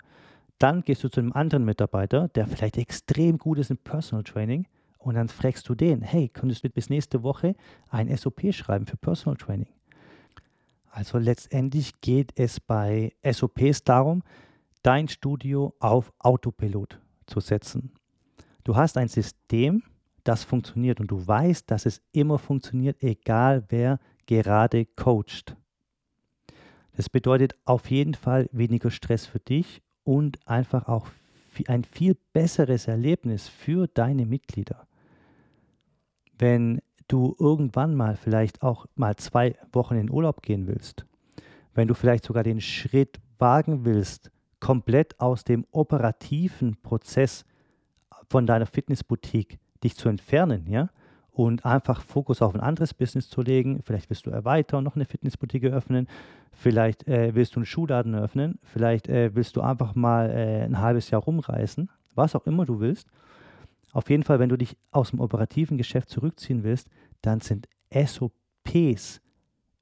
Dann 0.59 0.81
gehst 0.81 1.03
du 1.05 1.09
zu 1.09 1.21
einem 1.21 1.31
anderen 1.31 1.63
Mitarbeiter, 1.63 2.27
der 2.27 2.45
vielleicht 2.45 2.77
extrem 2.77 3.37
gut 3.37 3.57
ist 3.59 3.71
im 3.71 3.77
Personal 3.77 4.23
Training 4.23 4.67
Und 4.97 5.15
dann 5.15 5.29
fragst 5.29 5.67
du 5.69 5.75
den, 5.75 6.01
hey, 6.01 6.27
könntest 6.27 6.65
du 6.65 6.69
bis 6.69 6.89
nächste 6.89 7.23
Woche 7.23 7.55
ein 7.89 8.15
SOP 8.15 8.53
schreiben 8.53 8.85
für 8.85 8.97
Personal 8.97 9.37
Training? 9.37 9.69
Also 10.91 11.17
letztendlich 11.17 12.01
geht 12.01 12.33
es 12.35 12.59
bei 12.59 13.13
SOPs 13.23 13.85
darum, 13.85 14.23
dein 14.83 15.07
Studio 15.07 15.73
auf 15.79 16.11
Autopilot 16.19 16.99
zu 17.27 17.39
setzen. 17.39 17.93
Du 18.65 18.75
hast 18.75 18.97
ein 18.97 19.07
System, 19.07 19.83
das 20.25 20.43
funktioniert 20.43 20.99
und 20.99 21.09
du 21.09 21.25
weißt, 21.25 21.71
dass 21.71 21.85
es 21.85 22.01
immer 22.11 22.37
funktioniert, 22.37 23.01
egal 23.01 23.63
wer 23.69 23.99
gerade 24.25 24.85
coacht. 24.85 25.55
Das 26.97 27.09
bedeutet 27.09 27.55
auf 27.63 27.89
jeden 27.89 28.15
Fall 28.15 28.49
weniger 28.51 28.91
Stress 28.91 29.25
für 29.25 29.39
dich 29.39 29.81
und 30.03 30.39
einfach 30.47 30.87
auch 30.87 31.07
ein 31.67 31.83
viel 31.83 32.15
besseres 32.33 32.87
Erlebnis 32.87 33.47
für 33.47 33.87
deine 33.87 34.25
Mitglieder. 34.25 34.87
Wenn 36.37 36.81
du 37.07 37.35
irgendwann 37.39 37.95
mal 37.95 38.15
vielleicht 38.15 38.61
auch 38.61 38.85
mal 38.95 39.15
zwei 39.17 39.55
Wochen 39.73 39.95
in 39.95 40.09
Urlaub 40.09 40.41
gehen 40.41 40.67
willst, 40.67 41.05
wenn 41.73 41.87
du 41.87 41.93
vielleicht 41.93 42.23
sogar 42.23 42.43
den 42.43 42.61
Schritt 42.61 43.19
wagen 43.37 43.83
willst, 43.83 44.31
komplett 44.59 45.19
aus 45.19 45.43
dem 45.43 45.65
operativen 45.71 46.77
Prozess 46.81 47.45
von 48.29 48.45
deiner 48.45 48.65
Fitnessboutique 48.65 49.59
dich 49.83 49.95
zu 49.95 50.09
entfernen, 50.09 50.67
ja, 50.67 50.89
und 51.39 51.65
einfach 51.65 52.01
Fokus 52.01 52.41
auf 52.41 52.53
ein 52.53 52.59
anderes 52.59 52.93
Business 52.93 53.29
zu 53.29 53.41
legen. 53.41 53.81
Vielleicht 53.81 54.09
willst 54.09 54.25
du 54.25 54.29
erweitern, 54.29 54.83
noch 54.83 54.97
eine 54.97 55.05
Fitnessboutique 55.05 55.71
öffnen, 55.71 56.09
vielleicht 56.51 57.07
äh, 57.07 57.33
willst 57.33 57.55
du 57.55 57.59
einen 57.59 57.65
Schuhladen 57.65 58.13
öffnen, 58.13 58.59
vielleicht 58.61 59.07
äh, 59.07 59.33
willst 59.33 59.55
du 59.55 59.61
einfach 59.61 59.95
mal 59.95 60.29
äh, 60.31 60.65
ein 60.65 60.79
halbes 60.79 61.09
Jahr 61.11 61.21
rumreisen, 61.21 61.89
was 62.13 62.35
auch 62.35 62.45
immer 62.45 62.65
du 62.65 62.81
willst. 62.81 63.07
Auf 63.93 64.09
jeden 64.09 64.23
Fall, 64.23 64.39
wenn 64.39 64.49
du 64.49 64.57
dich 64.57 64.75
aus 64.91 65.11
dem 65.11 65.21
operativen 65.21 65.77
Geschäft 65.77 66.09
zurückziehen 66.09 66.63
willst, 66.65 66.89
dann 67.21 67.39
sind 67.39 67.69
SOPs 67.89 69.21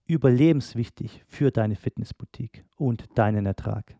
überlebenswichtig 0.05 1.23
für 1.27 1.49
deine 1.49 1.75
Fitnessboutique 1.75 2.65
und 2.75 3.05
deinen 3.17 3.47
Ertrag. 3.47 3.97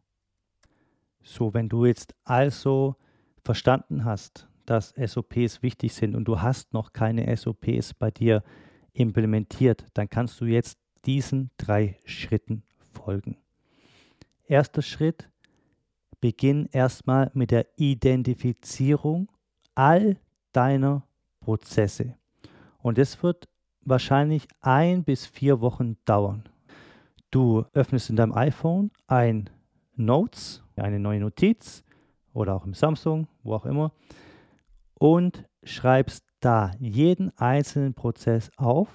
So, 1.24 1.56
wenn 1.56 1.70
du 1.70 1.86
jetzt 1.86 2.14
also 2.24 2.98
verstanden 3.44 4.06
hast, 4.06 4.48
dass 4.70 4.94
SOPs 4.98 5.64
wichtig 5.64 5.94
sind 5.94 6.16
und 6.16 6.26
du 6.26 6.42
hast 6.42 6.74
noch 6.74 6.94
keine 6.94 7.36
SOPs 7.36 7.94
bei 7.94 8.12
dir 8.12 8.44
implementiert, 8.94 9.86
dann 9.94 10.10
kannst 10.10 10.40
du 10.42 10.46
jetzt 10.46 10.78
diesen 11.06 11.50
drei 11.58 11.98
Schritten 12.06 12.64
folgen. 12.94 13.38
Erster 14.46 14.82
Schritt, 14.82 15.30
beginn 16.20 16.68
erstmal 16.72 17.32
mit 17.34 17.52
der 17.52 17.68
Identifizierung 17.78 19.32
all 19.76 20.18
deiner 20.52 21.04
Prozesse. 21.40 22.16
Und 22.80 22.98
es 22.98 23.22
wird 23.24 23.48
wahrscheinlich 23.82 24.48
ein 24.60 25.04
bis 25.04 25.26
vier 25.26 25.62
Wochen 25.62 25.98
dauern. 26.06 26.44
Du 27.32 27.66
öffnest 27.74 28.10
in 28.10 28.16
deinem 28.16 28.34
iPhone 28.34 28.92
ein 29.08 29.50
Notes, 29.96 30.64
eine 30.76 31.00
neue 31.00 31.20
Notiz 31.20 31.84
oder 32.34 32.56
auch 32.56 32.66
im 32.66 32.74
Samsung, 32.74 33.28
wo 33.44 33.54
auch 33.56 33.66
immer, 33.66 33.92
und 35.00 35.46
schreibst 35.64 36.24
da 36.40 36.72
jeden 36.80 37.36
einzelnen 37.38 37.94
Prozess 37.94 38.52
auf, 38.58 38.90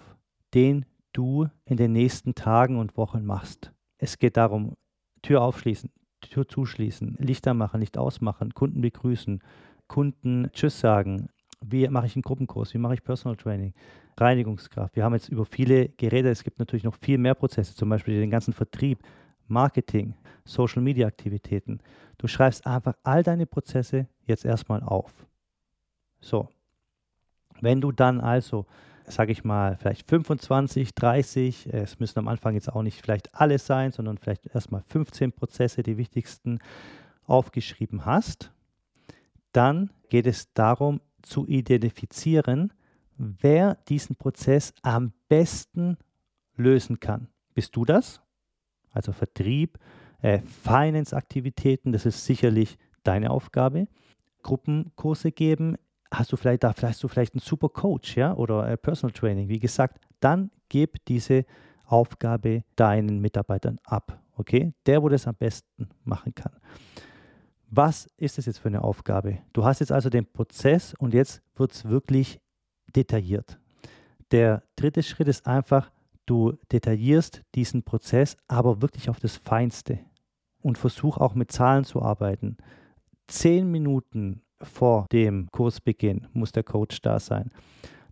den 0.55 0.85
du 1.13 1.49
in 1.65 1.77
den 1.77 1.93
nächsten 1.93 2.35
Tagen 2.35 2.79
und 2.79 2.97
Wochen 2.97 3.25
machst. 3.25 3.73
Es 3.99 4.19
geht 4.19 4.37
darum, 4.37 4.75
Tür 5.23 5.43
aufschließen, 5.43 5.91
Tür 6.21 6.49
zuschließen, 6.49 7.17
Lichter 7.19 7.55
machen, 7.55 7.81
Licht 7.81 7.99
ausmachen, 7.99 8.55
Kunden 8.55 8.81
begrüßen, 8.81 9.41
Kunden 9.87 10.51
Tschüss 10.53 10.81
sagen. 10.81 11.29
Wie 11.61 11.87
mache 11.89 12.07
ich 12.07 12.17
einen 12.17 12.23
Gruppenkurs? 12.23 12.75
Wie 12.75 12.79
mache 12.79 12.95
ich 12.95 13.05
Personal 13.05 13.37
Training? 13.37 13.73
Reinigungskraft. 14.19 14.97
Wir 14.97 15.05
haben 15.05 15.15
jetzt 15.15 15.29
über 15.29 15.45
viele 15.45 15.89
Geräte, 15.91 16.29
es 16.29 16.43
gibt 16.43 16.59
natürlich 16.59 16.85
noch 16.85 16.97
viel 17.01 17.19
mehr 17.19 17.35
Prozesse, 17.35 17.75
zum 17.75 17.89
Beispiel 17.89 18.21
den 18.21 18.31
ganzen 18.31 18.53
Vertrieb, 18.53 18.99
Marketing, 19.47 20.15
Social 20.45 20.83
Media 20.83 21.07
Aktivitäten. 21.07 21.81
Du 22.19 22.27
schreibst 22.27 22.67
einfach 22.67 22.95
all 23.03 23.23
deine 23.23 23.47
Prozesse 23.47 24.09
jetzt 24.27 24.45
erstmal 24.45 24.83
auf. 24.83 25.13
So. 26.23 26.49
Wenn 27.61 27.81
du 27.81 27.93
dann 27.93 28.21
also, 28.21 28.65
sage 29.05 29.33
ich 29.33 29.45
mal, 29.45 29.77
vielleicht 29.77 30.09
25, 30.09 30.95
30, 30.95 31.67
es 31.67 32.01
müssen 32.01 32.19
am 32.19 32.29
Anfang 32.29 32.55
jetzt 32.55 32.73
auch 32.73 32.83
nicht 32.83 33.03
vielleicht 33.03 33.35
alles 33.35 33.67
sein, 33.67 33.93
sondern 33.93 34.17
vielleicht 34.17 34.47
erstmal 34.47 34.83
15 34.89 35.33
Prozesse, 35.33 35.83
die 35.83 35.99
wichtigsten, 35.99 36.59
aufgeschrieben 37.25 38.05
hast, 38.05 38.51
dann 39.53 39.91
geht 40.09 40.27
es 40.27 40.53
darum 40.55 41.01
zu 41.23 41.47
identifizieren, 41.47 42.73
wer 43.17 43.77
diesen 43.89 44.17
Prozess 44.17 44.75
am 44.83 45.13
besten 45.29 45.99
lösen 46.57 46.99
kann. 47.01 47.29
Bist 47.55 47.77
du 47.77 47.85
das? 47.85 48.21
Also 48.91 49.13
Vertrieb, 49.13 49.79
äh, 50.21 50.41
Finance-Aktivitäten, 50.41 51.93
das 51.93 52.07
ist 52.07 52.25
sicherlich 52.25 52.77
deine 53.05 53.31
Aufgabe. 53.31 53.87
Gruppenkurse 54.43 55.33
geben, 55.33 55.77
hast 56.13 56.33
du 56.33 56.37
vielleicht 56.37 56.63
da, 56.63 56.75
hast 56.83 57.03
du 57.03 57.09
vielleicht 57.09 57.35
einen 57.35 57.41
super 57.41 57.69
Coach, 57.69 58.17
ja, 58.17 58.35
oder 58.35 58.69
äh, 58.69 58.77
Personal 58.77 59.13
Training. 59.13 59.49
Wie 59.49 59.59
gesagt, 59.59 59.99
dann 60.21 60.51
gib 60.69 61.05
diese 61.07 61.45
Aufgabe 61.85 62.65
deinen 62.77 63.21
Mitarbeitern 63.21 63.79
ab. 63.85 64.19
Okay? 64.37 64.73
Der, 64.87 65.03
wo 65.03 65.09
das 65.09 65.27
am 65.27 65.35
besten 65.35 65.89
machen 66.05 66.35
kann. 66.35 66.53
Was 67.69 68.07
ist 68.17 68.39
es 68.39 68.47
jetzt 68.47 68.59
für 68.59 68.69
eine 68.69 68.83
Aufgabe? 68.83 69.39
Du 69.53 69.65
hast 69.65 69.81
jetzt 69.81 69.93
also 69.93 70.11
den 70.11 70.27
Prozess 70.27 70.95
und 70.99 71.15
jetzt 71.15 71.43
wird 71.57 71.73
es 71.73 71.85
wirklich 71.87 72.41
detailliert. 72.95 73.59
Der 74.31 74.63
dritte 74.77 75.03
Schritt 75.03 75.29
ist 75.29 75.47
einfach, 75.47 75.91
du 76.27 76.53
detaillierst 76.71 77.43
diesen 77.55 77.83
Prozess, 77.83 78.37
aber 78.49 78.83
wirklich 78.83 79.09
auf 79.09 79.21
das 79.21 79.37
Feinste 79.37 79.99
und 80.61 80.79
versuch 80.79 81.19
auch 81.19 81.35
mit 81.35 81.51
Zahlen 81.51 81.85
zu 81.85 82.03
arbeiten. 82.03 82.57
Zehn 83.27 83.71
Minuten 83.71 84.43
vor 84.63 85.07
dem 85.13 85.49
Kursbeginn 85.51 86.27
muss 86.33 86.53
der 86.53 86.63
Coach 86.63 87.01
da 87.03 87.19
sein. 87.19 87.51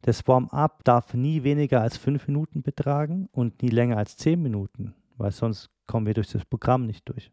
Das 0.03 0.27
Warm-up 0.27 0.83
darf 0.85 1.15
nie 1.15 1.43
weniger 1.43 1.83
als 1.83 1.97
fünf 1.97 2.27
Minuten 2.27 2.63
betragen 2.63 3.29
und 3.33 3.63
nie 3.63 3.69
länger 3.69 3.99
als 3.99 4.17
zehn 4.17 4.43
Minuten, 4.43 4.95
weil 5.19 5.31
sonst 5.31 5.71
kommen 5.87 6.07
wir 6.07 6.15
durch 6.15 6.31
das 6.31 6.45
Programm 6.45 6.87
nicht 6.87 7.09
durch. 7.09 7.31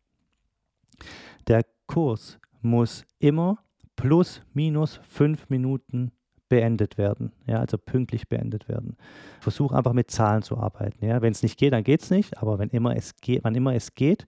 Der 1.48 1.64
Kurs 1.88 2.40
muss 2.62 3.06
immer 3.20 3.60
plus 3.96 4.42
minus 4.54 5.00
fünf 5.04 5.50
Minuten 5.50 6.12
beendet 6.50 6.98
werden, 6.98 7.34
ja, 7.46 7.60
also 7.60 7.78
pünktlich 7.78 8.28
beendet 8.30 8.70
werden. 8.70 8.96
Versuch 9.42 9.72
einfach 9.74 9.94
mit 9.94 10.12
Zahlen 10.12 10.44
zu 10.44 10.58
arbeiten. 10.58 11.06
Ja. 11.06 11.22
Wenn 11.22 11.32
es 11.32 11.44
nicht 11.44 11.58
geht, 11.58 11.74
dann 11.74 11.84
geht 11.84 12.02
es 12.02 12.10
nicht, 12.10 12.38
aber 12.38 12.60
wenn 12.60 12.70
immer 12.70 12.96
es 12.96 13.16
geht, 13.18 13.44
wann 13.44 13.56
immer 13.56 13.76
es 13.76 13.96
geht, 13.96 14.28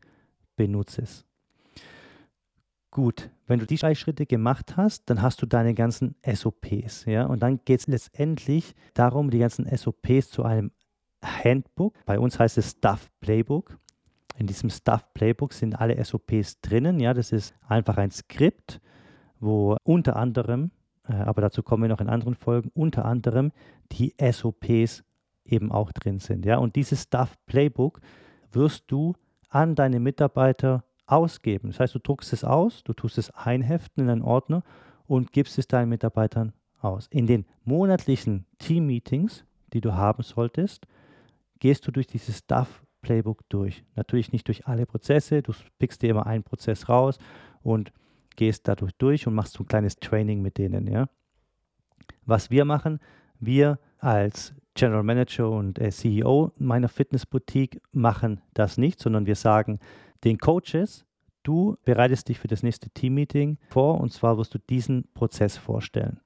benutze 0.55 1.03
es. 1.03 1.25
Gut, 2.91 3.29
wenn 3.45 3.59
du 3.59 3.65
die 3.65 3.77
drei 3.77 3.93
Schritte 3.93 4.25
gemacht 4.25 4.77
hast, 4.77 5.09
dann 5.09 5.21
hast 5.21 5.41
du 5.41 5.45
deine 5.45 5.73
ganzen 5.73 6.15
SOPs. 6.25 7.05
Ja? 7.05 7.25
Und 7.25 7.43
dann 7.43 7.59
geht 7.63 7.81
es 7.81 7.87
letztendlich 7.87 8.75
darum, 8.93 9.29
die 9.29 9.39
ganzen 9.39 9.65
SOPs 9.75 10.31
zu 10.31 10.43
einem 10.43 10.71
Handbook, 11.23 11.93
bei 12.05 12.17
uns 12.17 12.39
heißt 12.39 12.57
es 12.57 12.71
Stuff 12.71 13.09
Playbook. 13.19 13.77
In 14.37 14.47
diesem 14.47 14.69
Stuff 14.69 15.05
Playbook 15.13 15.53
sind 15.53 15.75
alle 15.75 16.03
SOPs 16.03 16.61
drinnen. 16.61 16.99
Ja? 16.99 17.13
Das 17.13 17.31
ist 17.31 17.53
einfach 17.67 17.97
ein 17.97 18.09
Skript, 18.09 18.79
wo 19.39 19.75
unter 19.83 20.15
anderem 20.15 20.71
äh, 21.09 21.13
aber 21.13 21.41
dazu 21.41 21.63
kommen 21.63 21.83
wir 21.83 21.89
noch 21.89 22.01
in 22.01 22.09
anderen 22.09 22.35
Folgen, 22.35 22.71
unter 22.73 23.05
anderem 23.05 23.51
die 23.91 24.13
SOPs 24.19 25.03
eben 25.43 25.71
auch 25.71 25.91
drin 25.91 26.19
sind. 26.19 26.45
Ja? 26.45 26.57
Und 26.57 26.75
dieses 26.75 27.03
Stuff 27.03 27.35
Playbook 27.47 27.99
wirst 28.51 28.85
du 28.87 29.15
an 29.49 29.75
deine 29.75 29.99
Mitarbeiter 29.99 30.83
ausgeben. 31.11 31.69
Das 31.69 31.79
heißt, 31.79 31.95
du 31.95 31.99
druckst 31.99 32.33
es 32.33 32.43
aus, 32.43 32.83
du 32.83 32.93
tust 32.93 33.17
es 33.17 33.31
einheften 33.31 34.03
in 34.03 34.09
einen 34.09 34.21
Ordner 34.21 34.63
und 35.07 35.31
gibst 35.31 35.57
es 35.57 35.67
deinen 35.67 35.89
Mitarbeitern 35.89 36.53
aus. 36.81 37.07
In 37.07 37.27
den 37.27 37.45
monatlichen 37.65 38.45
Team-Meetings, 38.59 39.43
die 39.73 39.81
du 39.81 39.93
haben 39.93 40.23
solltest, 40.23 40.85
gehst 41.59 41.85
du 41.87 41.91
durch 41.91 42.07
dieses 42.07 42.39
Stuff 42.39 42.83
Playbook 43.01 43.47
durch. 43.49 43.83
Natürlich 43.95 44.31
nicht 44.31 44.47
durch 44.47 44.67
alle 44.67 44.85
Prozesse, 44.85 45.41
du 45.41 45.53
pickst 45.77 46.01
dir 46.01 46.11
immer 46.11 46.27
einen 46.27 46.43
Prozess 46.43 46.89
raus 46.89 47.17
und 47.61 47.91
gehst 48.35 48.67
dadurch 48.67 48.93
durch 48.97 49.25
und 49.25 49.33
machst 49.33 49.53
so 49.53 49.63
ein 49.63 49.67
kleines 49.67 49.97
Training 49.97 50.41
mit 50.41 50.57
denen. 50.57 50.87
Ja? 50.87 51.09
Was 52.25 52.51
wir 52.51 52.65
machen, 52.65 52.99
wir 53.39 53.79
als 53.99 54.53
General 54.75 55.03
Manager 55.03 55.49
und 55.49 55.79
äh, 55.79 55.89
CEO 55.91 56.51
meiner 56.57 56.87
Fitnessboutique 56.87 57.81
machen 57.91 58.41
das 58.53 58.77
nicht, 58.77 58.99
sondern 58.99 59.25
wir 59.25 59.35
sagen 59.35 59.79
den 60.23 60.37
Coaches, 60.37 61.05
du 61.43 61.77
bereitest 61.83 62.29
dich 62.29 62.39
für 62.39 62.47
das 62.47 62.63
nächste 62.63 62.89
Teammeeting 62.89 63.57
vor 63.69 63.99
und 63.99 64.11
zwar 64.11 64.37
wirst 64.37 64.53
du 64.53 64.59
diesen 64.59 65.11
Prozess 65.13 65.57
vorstellen. 65.57 66.19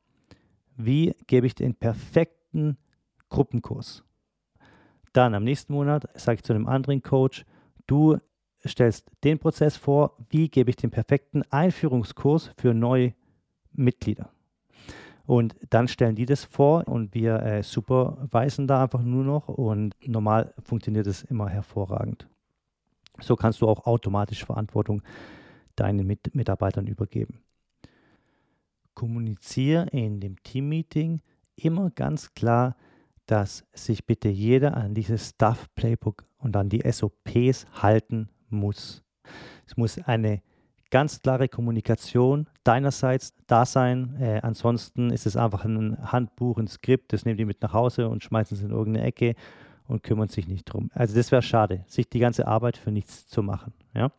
Wie 0.76 1.16
gebe 1.28 1.48
ich 1.48 1.56
den 1.56 1.76
perfekten 1.76 2.78
Gruppenkurs? 3.30 4.04
Dann 5.14 5.36
am 5.36 5.44
nächsten 5.44 5.74
Monat 5.74 6.08
sage 6.20 6.38
ich 6.38 6.44
zu 6.44 6.54
einem 6.54 6.68
anderen 6.68 7.04
Coach, 7.04 7.46
du 7.86 8.18
stellst 8.66 9.12
den 9.24 9.40
Prozess 9.40 9.78
vor, 9.78 10.18
wie 10.30 10.50
gebe 10.50 10.70
ich 10.70 10.76
den 10.76 10.90
perfekten 10.90 11.44
Einführungskurs 11.52 12.52
für 12.58 12.74
neue 12.74 13.14
Mitglieder. 13.72 14.32
Und 15.26 15.56
dann 15.70 15.88
stellen 15.88 16.16
die 16.16 16.26
das 16.26 16.44
vor 16.44 16.88
und 16.88 17.14
wir 17.14 17.42
äh, 17.42 17.64
superweisen 17.64 18.68
da 18.68 18.84
einfach 18.84 19.04
nur 19.04 19.24
noch 19.24 19.48
und 19.48 19.96
normal 20.06 20.54
funktioniert 20.64 21.08
es 21.08 21.24
immer 21.24 21.48
hervorragend. 21.48 22.28
So 23.20 23.36
kannst 23.36 23.62
du 23.62 23.68
auch 23.68 23.86
automatisch 23.86 24.46
Verantwortung 24.46 25.02
deinen 25.76 26.06
Mit 26.06 26.34
Mitarbeitern 26.36 26.88
übergeben. 26.88 27.44
Kommuniziere 28.94 29.88
in 29.92 30.20
dem 30.20 30.42
Teammeeting 30.44 31.22
immer 31.56 31.90
ganz 31.92 32.34
klar, 32.34 32.76
dass 33.26 33.66
sich 33.74 34.06
bitte 34.06 34.30
jeder 34.30 34.76
an 34.76 34.94
dieses 34.94 35.30
Stuff 35.30 35.68
Playbook 35.76 36.26
und 36.38 36.56
an 36.56 36.70
die 36.70 36.84
SOPs 36.90 37.66
halten 37.82 38.30
muss. 38.50 39.04
Es 39.66 39.78
muss 39.78 39.98
eine 40.00 40.42
ganz 40.92 41.20
klare 41.22 41.48
Kommunikation 41.48 42.48
deinerseits 42.64 43.34
da 43.48 43.66
sein. 43.66 44.16
Äh, 44.20 44.42
ansonsten 44.44 45.10
ist 45.10 45.26
es 45.26 45.36
einfach 45.36 45.66
ein 45.66 45.98
Handbuch, 46.12 46.60
ein 46.60 46.68
Skript, 46.68 47.14
das 47.14 47.26
nehmen 47.26 47.38
die 47.38 47.46
mit 47.46 47.62
nach 47.62 47.74
Hause 47.74 48.10
und 48.10 48.24
schmeißen 48.24 48.58
es 48.58 48.64
in 48.64 48.70
irgendeine 48.70 49.08
Ecke 49.08 49.34
und 49.94 50.04
kümmern 50.04 50.28
sich 50.28 50.48
nicht 50.48 50.66
drum. 50.66 50.90
Also 50.94 51.16
das 51.16 51.32
wäre 51.32 51.42
schade, 51.42 51.86
sich 51.88 52.10
die 52.10 52.20
ganze 52.20 52.48
Arbeit 52.48 52.78
für 52.78 52.92
nichts 52.92 53.28
zu 53.28 53.44
machen. 53.44 53.74
Ja? 53.94 54.12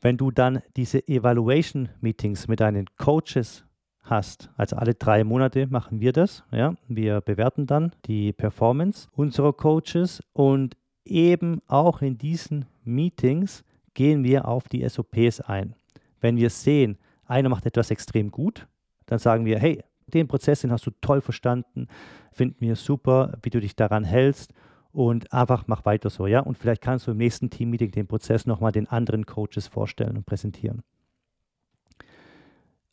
Wenn 0.00 0.16
du 0.16 0.30
dann 0.30 0.62
diese 0.76 1.06
Evaluation 1.06 1.90
Meetings 2.00 2.48
mit 2.48 2.60
deinen 2.60 2.86
Coaches 2.96 3.64
hast, 4.00 4.50
also 4.56 4.76
alle 4.76 4.94
drei 4.94 5.24
Monate 5.24 5.66
machen 5.66 6.00
wir 6.00 6.12
das, 6.12 6.44
ja, 6.52 6.74
wir 6.88 7.20
bewerten 7.20 7.66
dann 7.66 7.92
die 8.06 8.32
Performance 8.32 9.08
unserer 9.12 9.52
Coaches 9.52 10.22
und 10.32 10.76
eben 11.04 11.60
auch 11.66 12.02
in 12.02 12.18
diesen 12.18 12.66
Meetings 12.84 13.64
gehen 13.94 14.24
wir 14.24 14.48
auf 14.48 14.68
die 14.68 14.88
SOPs 14.88 15.40
ein. 15.40 15.74
Wenn 16.20 16.36
wir 16.36 16.50
sehen, 16.50 16.98
einer 17.24 17.48
macht 17.48 17.66
etwas 17.66 17.90
extrem 17.90 18.30
gut, 18.30 18.66
dann 19.06 19.18
sagen 19.18 19.44
wir, 19.44 19.58
hey, 19.58 19.82
den 20.06 20.28
Prozess, 20.28 20.60
den 20.60 20.72
hast 20.72 20.86
du 20.86 20.90
toll 21.00 21.20
verstanden, 21.20 21.88
finden 22.32 22.60
wir 22.60 22.76
super, 22.76 23.38
wie 23.42 23.50
du 23.50 23.60
dich 23.60 23.76
daran 23.76 24.04
hältst 24.04 24.52
und 24.92 25.32
einfach 25.32 25.64
mach 25.66 25.84
weiter 25.84 26.10
so, 26.10 26.26
ja. 26.26 26.40
Und 26.40 26.56
vielleicht 26.58 26.80
kannst 26.80 27.06
du 27.06 27.10
im 27.10 27.18
nächsten 27.18 27.50
Teammeeting 27.50 27.90
den 27.90 28.06
Prozess 28.06 28.46
nochmal 28.46 28.72
den 28.72 28.88
anderen 28.88 29.26
Coaches 29.26 29.66
vorstellen 29.66 30.16
und 30.16 30.26
präsentieren. 30.26 30.82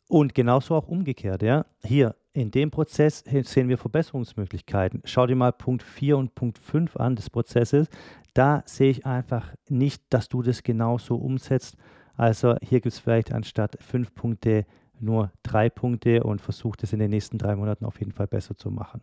Und 0.08 0.34
genauso 0.34 0.74
auch 0.74 0.88
umgekehrt, 0.88 1.42
ja. 1.42 1.64
Hier 1.82 2.14
in 2.34 2.50
dem 2.50 2.70
Prozess 2.70 3.24
sehen 3.44 3.68
wir 3.68 3.78
Verbesserungsmöglichkeiten. 3.78 5.00
Schau 5.04 5.26
dir 5.26 5.36
mal 5.36 5.52
Punkt 5.52 5.82
4 5.82 6.18
und 6.18 6.34
Punkt 6.34 6.58
5 6.58 6.96
an 6.96 7.16
des 7.16 7.30
Prozesses. 7.30 7.88
Da 8.34 8.62
sehe 8.66 8.90
ich 8.90 9.06
einfach 9.06 9.54
nicht, 9.68 10.02
dass 10.10 10.28
du 10.28 10.42
das 10.42 10.62
genauso 10.62 11.16
umsetzt. 11.16 11.76
Also 12.16 12.56
hier 12.60 12.80
gibt 12.80 12.92
es 12.92 12.98
vielleicht 12.98 13.32
anstatt 13.32 13.78
fünf 13.80 14.14
Punkte 14.14 14.66
nur 15.00 15.32
drei 15.42 15.68
Punkte 15.70 16.22
und 16.22 16.40
versuch 16.40 16.76
das 16.76 16.92
in 16.92 16.98
den 16.98 17.10
nächsten 17.10 17.38
drei 17.38 17.56
Monaten 17.56 17.84
auf 17.84 17.98
jeden 17.98 18.12
Fall 18.12 18.26
besser 18.26 18.56
zu 18.56 18.70
machen. 18.70 19.00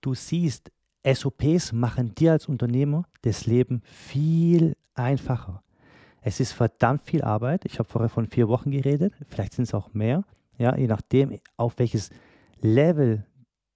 Du 0.00 0.14
siehst, 0.14 0.70
SOPs 1.04 1.72
machen 1.72 2.14
dir 2.14 2.32
als 2.32 2.46
Unternehmer 2.46 3.04
das 3.22 3.46
Leben 3.46 3.82
viel 3.84 4.76
einfacher. 4.94 5.62
Es 6.20 6.38
ist 6.38 6.52
verdammt 6.52 7.02
viel 7.02 7.22
Arbeit. 7.22 7.64
Ich 7.64 7.78
habe 7.78 7.88
vorher 7.88 8.08
von 8.08 8.26
vier 8.26 8.48
Wochen 8.48 8.70
geredet. 8.70 9.12
Vielleicht 9.28 9.54
sind 9.54 9.64
es 9.64 9.74
auch 9.74 9.92
mehr. 9.92 10.24
Ja, 10.58 10.76
je 10.76 10.86
nachdem, 10.86 11.38
auf 11.56 11.78
welches 11.78 12.10
Level 12.60 13.26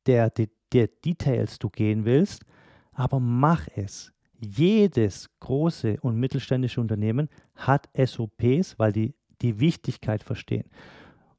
der, 0.06 0.30
der, 0.30 0.48
der 0.72 0.86
Details 0.86 1.58
du 1.58 1.68
gehen 1.68 2.04
willst. 2.04 2.44
Aber 2.92 3.18
mach 3.18 3.66
es. 3.74 4.12
Jedes 4.38 5.28
große 5.40 5.98
und 6.02 6.16
mittelständische 6.16 6.80
Unternehmen 6.80 7.28
hat 7.56 7.88
SOPs, 7.96 8.78
weil 8.78 8.92
die 8.92 9.14
die 9.42 9.60
Wichtigkeit 9.60 10.22
verstehen. 10.22 10.64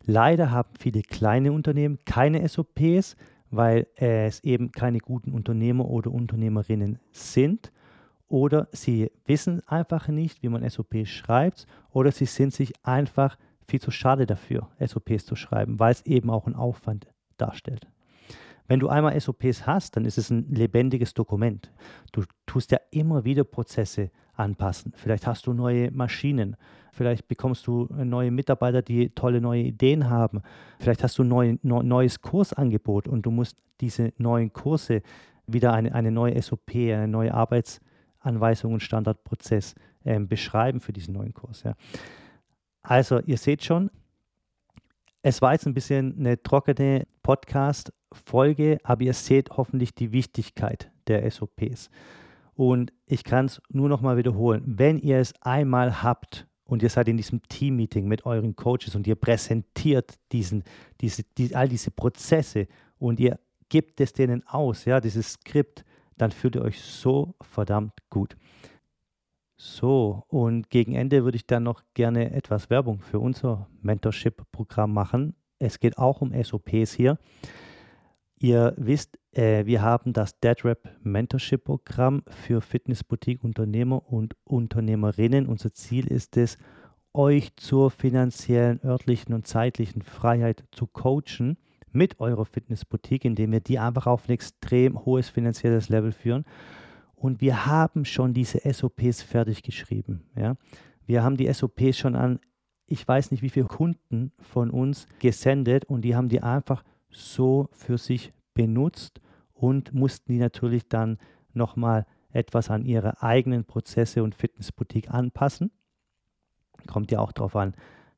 Leider 0.05 0.51
haben 0.51 0.69
viele 0.79 1.01
kleine 1.01 1.51
Unternehmen 1.51 1.99
keine 2.05 2.47
SOPs, 2.47 3.17
weil 3.49 3.87
es 3.95 4.43
eben 4.43 4.71
keine 4.71 4.99
guten 4.99 5.31
Unternehmer 5.31 5.85
oder 5.85 6.11
Unternehmerinnen 6.11 6.99
sind 7.11 7.71
oder 8.27 8.67
sie 8.71 9.11
wissen 9.25 9.61
einfach 9.67 10.07
nicht, 10.07 10.43
wie 10.43 10.49
man 10.49 10.67
SOPs 10.69 11.09
schreibt 11.09 11.65
oder 11.91 12.11
sie 12.11 12.25
sind 12.25 12.53
sich 12.53 12.73
einfach 12.83 13.37
viel 13.67 13.81
zu 13.81 13.91
schade 13.91 14.25
dafür, 14.25 14.69
SOPs 14.85 15.25
zu 15.25 15.35
schreiben, 15.35 15.79
weil 15.79 15.91
es 15.91 16.05
eben 16.05 16.29
auch 16.29 16.45
einen 16.45 16.55
Aufwand 16.55 17.07
darstellt. 17.37 17.87
Wenn 18.67 18.79
du 18.81 18.89
einmal 18.89 19.19
SOPs 19.19 19.65
hast, 19.65 19.95
dann 19.95 20.05
ist 20.05 20.17
es 20.17 20.29
ein 20.29 20.53
lebendiges 20.53 21.13
Dokument. 21.13 21.71
Du 22.11 22.23
tust 22.45 22.71
ja 22.71 22.79
immer 22.91 23.23
wieder 23.23 23.45
Prozesse 23.45 24.11
anpassen. 24.37 24.93
Vielleicht 24.95 25.27
hast 25.27 25.47
du 25.47 25.53
neue 25.53 25.91
Maschinen. 25.91 26.55
Vielleicht 26.91 27.27
bekommst 27.27 27.67
du 27.67 27.87
neue 27.91 28.31
Mitarbeiter, 28.31 28.81
die 28.81 29.09
tolle 29.09 29.41
neue 29.41 29.61
Ideen 29.61 30.09
haben. 30.09 30.41
Vielleicht 30.79 31.03
hast 31.03 31.17
du 31.17 31.23
ein 31.23 31.27
neu, 31.27 31.57
neues 31.61 32.21
Kursangebot 32.21 33.07
und 33.07 33.23
du 33.23 33.31
musst 33.31 33.57
diese 33.81 34.13
neuen 34.17 34.51
Kurse 34.53 35.01
wieder 35.45 35.73
eine, 35.73 35.93
eine 35.93 36.11
neue 36.11 36.41
SOP, 36.41 36.71
eine 36.75 37.07
neue 37.07 37.33
Arbeits- 37.33 37.81
Anweisung 38.27 38.73
und 38.73 38.83
Standardprozess 38.83 39.75
ähm, 40.05 40.27
beschreiben 40.27 40.79
für 40.79 40.93
diesen 40.93 41.13
neuen 41.13 41.33
Kurs. 41.33 41.63
Ja. 41.63 41.75
Also 42.81 43.19
ihr 43.21 43.37
seht 43.37 43.63
schon, 43.63 43.89
es 45.21 45.41
war 45.41 45.53
jetzt 45.53 45.65
ein 45.65 45.73
bisschen 45.73 46.15
eine 46.19 46.41
trockene 46.41 47.07
Podcast-Folge, 47.23 48.77
aber 48.83 49.03
ihr 49.03 49.13
seht 49.13 49.49
hoffentlich 49.51 49.95
die 49.95 50.11
Wichtigkeit 50.11 50.91
der 51.07 51.29
SOPs. 51.29 51.89
Und 52.57 52.91
ich 53.05 53.23
kann 53.23 53.45
es 53.45 53.61
nur 53.69 53.87
noch 53.87 54.01
mal 54.01 54.17
wiederholen, 54.17 54.63
wenn 54.65 54.97
ihr 54.97 55.19
es 55.19 55.31
einmal 55.43 56.01
habt 56.01 56.47
und 56.63 56.81
ihr 56.81 56.89
seid 56.89 57.07
in 57.07 57.15
diesem 57.15 57.43
Team-Meeting 57.43 58.07
mit 58.07 58.25
euren 58.25 58.55
Coaches 58.55 58.95
und 58.95 59.05
ihr 59.05 59.13
präsentiert 59.13 60.15
diesen, 60.31 60.63
diese, 60.99 61.21
die, 61.37 61.55
all 61.55 61.69
diese 61.69 61.91
Prozesse 61.91 62.67
und 62.97 63.19
ihr 63.19 63.39
gebt 63.69 64.01
es 64.01 64.11
denen 64.11 64.43
aus, 64.47 64.85
ja, 64.85 64.99
dieses 64.99 65.33
Skript, 65.33 65.85
dann 66.17 66.31
fühlt 66.31 66.55
ihr 66.55 66.63
euch 66.63 66.81
so 66.81 67.35
verdammt 67.41 67.93
gut. 68.09 68.35
So, 69.55 70.23
und 70.27 70.71
gegen 70.71 70.95
Ende 70.95 71.23
würde 71.23 71.35
ich 71.35 71.45
dann 71.45 71.61
noch 71.61 71.83
gerne 71.93 72.31
etwas 72.31 72.71
Werbung 72.71 73.01
für 73.01 73.19
unser 73.19 73.69
Mentorship-Programm 73.83 74.91
machen. 74.91 75.35
Es 75.59 75.79
geht 75.79 75.99
auch 75.99 76.21
um 76.21 76.33
SOPs 76.33 76.93
hier. 76.93 77.19
Ihr 78.39 78.73
wisst, 78.77 79.19
wir 79.37 79.83
haben 79.83 80.13
das 80.13 80.39
DeadRap 80.39 80.89
Mentorship 81.03 81.63
Programm 81.63 82.23
für 82.27 82.59
Fitnessboutique-Unternehmer 82.59 84.11
und 84.11 84.35
Unternehmerinnen. 84.45 85.45
Unser 85.45 85.71
Ziel 85.73 86.07
ist 86.07 86.37
es, 86.37 86.57
euch 87.13 87.55
zur 87.55 87.91
finanziellen, 87.91 88.79
örtlichen 88.83 89.35
und 89.35 89.45
zeitlichen 89.45 90.01
Freiheit 90.01 90.63
zu 90.71 90.87
coachen 90.87 91.57
mit 91.91 92.19
eurer 92.19 92.45
Fitnessboutique, 92.45 93.25
indem 93.25 93.51
wir 93.51 93.59
die 93.59 93.77
einfach 93.77 94.07
auf 94.07 94.27
ein 94.27 94.31
extrem 94.31 95.05
hohes 95.05 95.29
finanzielles 95.29 95.89
Level 95.89 96.13
führen. 96.13 96.43
Und 97.13 97.39
wir 97.39 97.67
haben 97.67 98.05
schon 98.05 98.33
diese 98.33 98.59
SOPs 98.73 99.21
fertig 99.21 99.61
geschrieben. 99.61 100.23
Ja? 100.35 100.55
Wir 101.05 101.23
haben 101.23 101.37
die 101.37 101.53
SOPs 101.53 101.99
schon 101.99 102.15
an, 102.15 102.39
ich 102.87 103.07
weiß 103.07 103.29
nicht 103.29 103.43
wie 103.43 103.49
viele 103.49 103.67
Kunden 103.67 104.31
von 104.39 104.71
uns 104.71 105.05
gesendet 105.19 105.85
und 105.85 106.01
die 106.01 106.15
haben 106.15 106.29
die 106.29 106.41
einfach 106.41 106.83
so 107.11 107.69
für 107.71 107.99
sich 107.99 108.33
benutzt 108.55 109.21
und 109.57 109.93
mussten 109.93 110.31
die 110.31 110.39
natürlich 110.39 110.87
dann 110.87 111.17
nochmal 111.53 112.05
etwas 112.31 112.69
an 112.69 112.85
ihre 112.85 113.21
eigenen 113.21 113.65
Prozesse 113.65 114.23
und 114.23 114.35
Fitnessboutique 114.35 115.09
anpassen. 115.09 115.71
Kommt 116.87 117.11
ja 117.11 117.19
auch 117.19 117.31
darauf 117.31 117.55
an, 117.55 117.73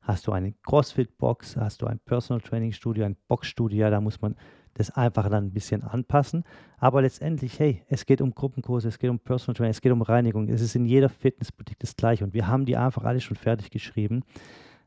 Hast 0.10 0.26
du 0.26 0.32
eine 0.32 0.54
CrossFit-Box, 0.64 1.58
hast 1.58 1.84
du 1.84 1.86
ein 1.86 2.00
Personal 2.00 2.42
Training 2.42 2.72
Studio, 2.72 3.06
ein 3.06 3.16
Boxstudio, 3.28 3.92
da 3.92 4.02
muss 4.02 4.20
man 4.22 4.36
das 4.74 4.90
einfach 4.90 5.30
dann 5.30 5.46
ein 5.46 5.54
bisschen 5.54 5.84
anpassen. 5.84 6.46
Aber 6.80 7.04
letztendlich, 7.04 7.60
hey, 7.60 7.84
es 7.90 8.08
geht 8.08 8.20
um 8.20 8.34
Gruppenkurse, 8.34 8.88
es 8.88 8.98
geht 8.98 9.12
um 9.12 9.20
Personal 9.20 9.56
Training, 9.56 9.70
es 9.70 9.82
geht 9.82 9.92
um 9.92 10.02
Reinigung. 10.02 10.48
Es 10.50 10.62
ist 10.62 10.76
in 10.76 10.86
jeder 10.86 11.10
Fitnessboutique 11.10 11.78
das 11.78 11.96
gleiche 11.96 12.24
und 12.24 12.34
wir 12.34 12.48
haben 12.48 12.66
die 12.66 12.76
einfach 12.76 13.04
alle 13.04 13.22
schon 13.22 13.38
fertig 13.38 13.70
geschrieben. 13.70 14.24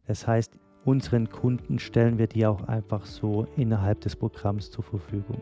Das 0.06 0.26
heißt, 0.26 0.58
unseren 0.84 1.28
Kunden 1.28 1.78
stellen 1.78 2.18
wir 2.18 2.26
die 2.26 2.44
auch 2.44 2.64
einfach 2.64 3.06
so 3.06 3.46
innerhalb 3.56 4.00
des 4.00 4.16
Programms 4.16 4.72
zur 4.72 4.82
Verfügung. 4.82 5.40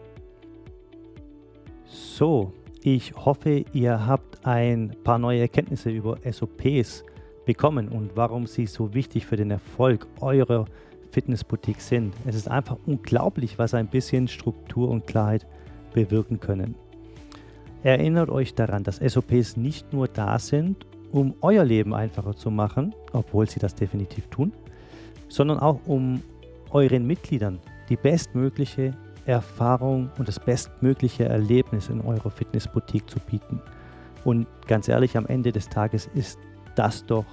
So, 2.21 2.53
ich 2.83 3.15
hoffe, 3.17 3.65
ihr 3.73 4.07
habt 4.07 4.47
ein 4.47 4.95
paar 5.05 5.19
neue 5.19 5.41
Erkenntnisse 5.41 5.89
über 5.89 6.19
SOPs 6.31 7.03
bekommen 7.47 7.89
und 7.89 8.11
warum 8.15 8.47
sie 8.47 8.67
so 8.67 8.93
wichtig 8.93 9.25
für 9.25 9.37
den 9.37 9.51
Erfolg 9.51 10.07
eurer 10.21 10.67
Fitnessboutique 11.13 11.81
sind. 11.81 12.13
Es 12.27 12.35
ist 12.35 12.47
einfach 12.47 12.77
unglaublich, 12.85 13.59
was 13.59 13.73
ein 13.73 13.87
bisschen 13.87 14.29
Struktur 14.29 14.91
und 14.91 15.07
Klarheit 15.07 15.47
bewirken 15.95 16.41
können. 16.41 16.75
Erinnert 17.85 18.29
euch 18.29 18.55
daran, 18.55 18.85
dass 18.85 18.97
SOPs 18.99 19.57
nicht 19.57 19.91
nur 19.95 20.07
da 20.07 20.39
sind, 20.39 20.85
um 21.13 21.33
euer 21.41 21.65
Leben 21.65 21.95
einfacher 21.95 22.37
zu 22.37 22.51
machen, 22.51 22.95
obwohl 23.15 23.49
sie 23.49 23.61
das 23.61 23.75
definitiv 23.75 24.27
tun, 24.27 24.53
sondern 25.29 25.59
auch 25.59 25.81
um 25.87 26.21
euren 26.71 27.07
Mitgliedern 27.07 27.61
die 27.89 27.97
bestmögliche 27.97 28.93
Erfahrung 29.27 30.11
und 30.19 30.29
das 30.29 30.39
bestmögliche 30.39 31.25
Erlebnis 31.25 31.89
in 31.89 32.01
eurer 32.01 32.31
Fitnessboutique 32.31 33.09
zu 33.09 33.19
bieten. 33.21 33.61
Und 34.25 34.47
ganz 34.67 34.89
ehrlich, 34.89 35.17
am 35.17 35.27
Ende 35.27 35.53
des 35.53 35.69
Tages 35.69 36.09
ist 36.15 36.39
das 36.75 37.05
doch, 37.07 37.25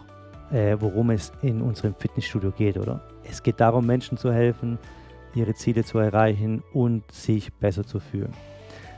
äh, 0.52 0.78
worum 0.80 1.10
es 1.10 1.32
in 1.42 1.62
unserem 1.62 1.94
Fitnessstudio 1.96 2.52
geht, 2.52 2.78
oder? 2.78 3.02
Es 3.30 3.44
geht 3.44 3.60
darum, 3.60 3.86
Menschen 3.86 4.18
zu 4.18 4.32
helfen, 4.32 4.78
ihre 5.36 5.54
Ziele 5.54 5.84
zu 5.84 6.00
erreichen 6.00 6.64
und 6.74 7.10
sich 7.12 7.54
besser 7.54 7.86
zu 7.86 8.00
fühlen. 8.00 8.34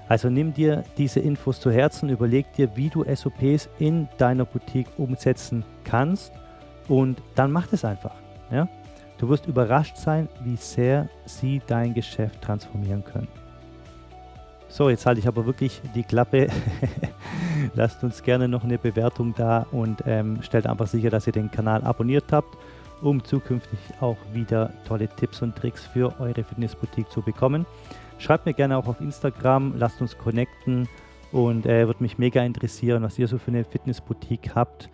Also 0.08 0.30
nimm 0.30 0.54
dir 0.54 0.84
diese 0.98 1.20
Infos 1.20 1.60
zu 1.60 1.70
Herzen, 1.70 2.10
überleg 2.10 2.52
dir, 2.54 2.76
wie 2.76 2.90
du 2.90 3.04
SOPs 3.04 3.70
in 3.78 4.08
deiner 4.18 4.46
Boutique 4.46 4.88
umsetzen 4.98 5.64
kannst 5.84 6.32
und 6.88 7.22
dann 7.36 7.52
mach 7.52 7.72
es 7.72 7.86
einfach. 7.86 8.16
Ja? 8.52 8.68
Du 9.20 9.28
wirst 9.28 9.48
überrascht 9.48 9.98
sein, 9.98 10.30
wie 10.44 10.56
sehr 10.56 11.10
sie 11.26 11.62
dein 11.68 11.94
Geschäft 11.94 12.42
transformieren 12.42 13.04
können. 13.04 13.28
So, 14.70 14.90
jetzt 14.90 15.06
halte 15.06 15.20
ich 15.20 15.28
aber 15.28 15.46
wirklich 15.46 15.82
die 15.94 16.04
Klappe. 16.04 16.48
Lasst 17.76 18.02
uns 18.04 18.24
gerne 18.24 18.48
noch 18.48 18.64
eine 18.64 18.78
Bewertung 18.78 19.34
da 19.36 19.66
und 19.72 20.04
ähm, 20.06 20.42
stellt 20.42 20.68
einfach 20.68 20.88
sicher, 20.88 21.10
dass 21.10 21.28
ihr 21.28 21.34
den 21.34 21.52
Kanal 21.52 21.84
abonniert 21.84 22.32
habt, 22.32 22.56
um 23.02 23.22
zukünftig 23.22 23.80
auch 24.00 24.18
wieder 24.32 24.72
tolle 24.88 25.10
Tipps 25.10 25.42
und 25.42 25.56
Tricks 25.56 25.86
für 25.86 26.18
eure 26.20 26.44
Fitnessboutique 26.44 27.10
zu 27.10 27.22
bekommen. 27.22 27.66
Schreibt 28.20 28.46
mir 28.46 28.54
gerne 28.54 28.78
auch 28.78 28.88
auf 28.88 29.02
Instagram, 29.02 29.74
lasst 29.78 30.02
uns 30.02 30.18
connecten 30.18 30.88
und 31.34 31.66
äh, 31.66 31.88
würde 31.88 32.04
mich 32.04 32.18
mega 32.18 32.42
interessieren, 32.44 33.04
was 33.04 33.20
ihr 33.20 33.28
so 33.28 33.38
für 33.38 33.52
eine 33.52 33.66
Fitnessboutique 33.66 34.56
habt. 34.56 34.90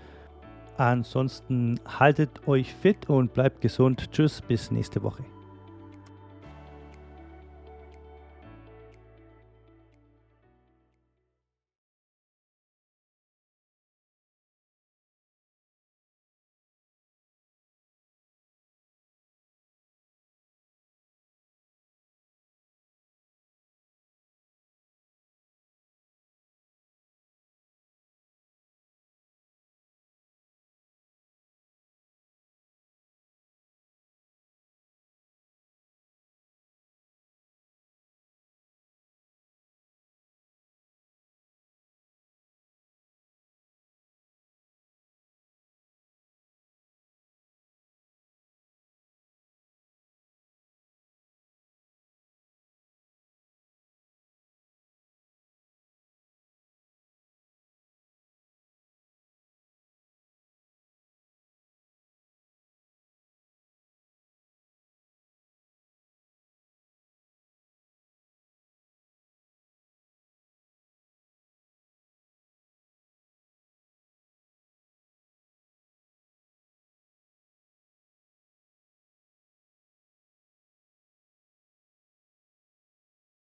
Ansonsten 0.77 1.79
haltet 1.85 2.47
euch 2.47 2.73
fit 2.73 3.09
und 3.09 3.33
bleibt 3.33 3.61
gesund. 3.61 4.11
Tschüss, 4.11 4.41
bis 4.41 4.71
nächste 4.71 5.01
Woche. 5.03 5.23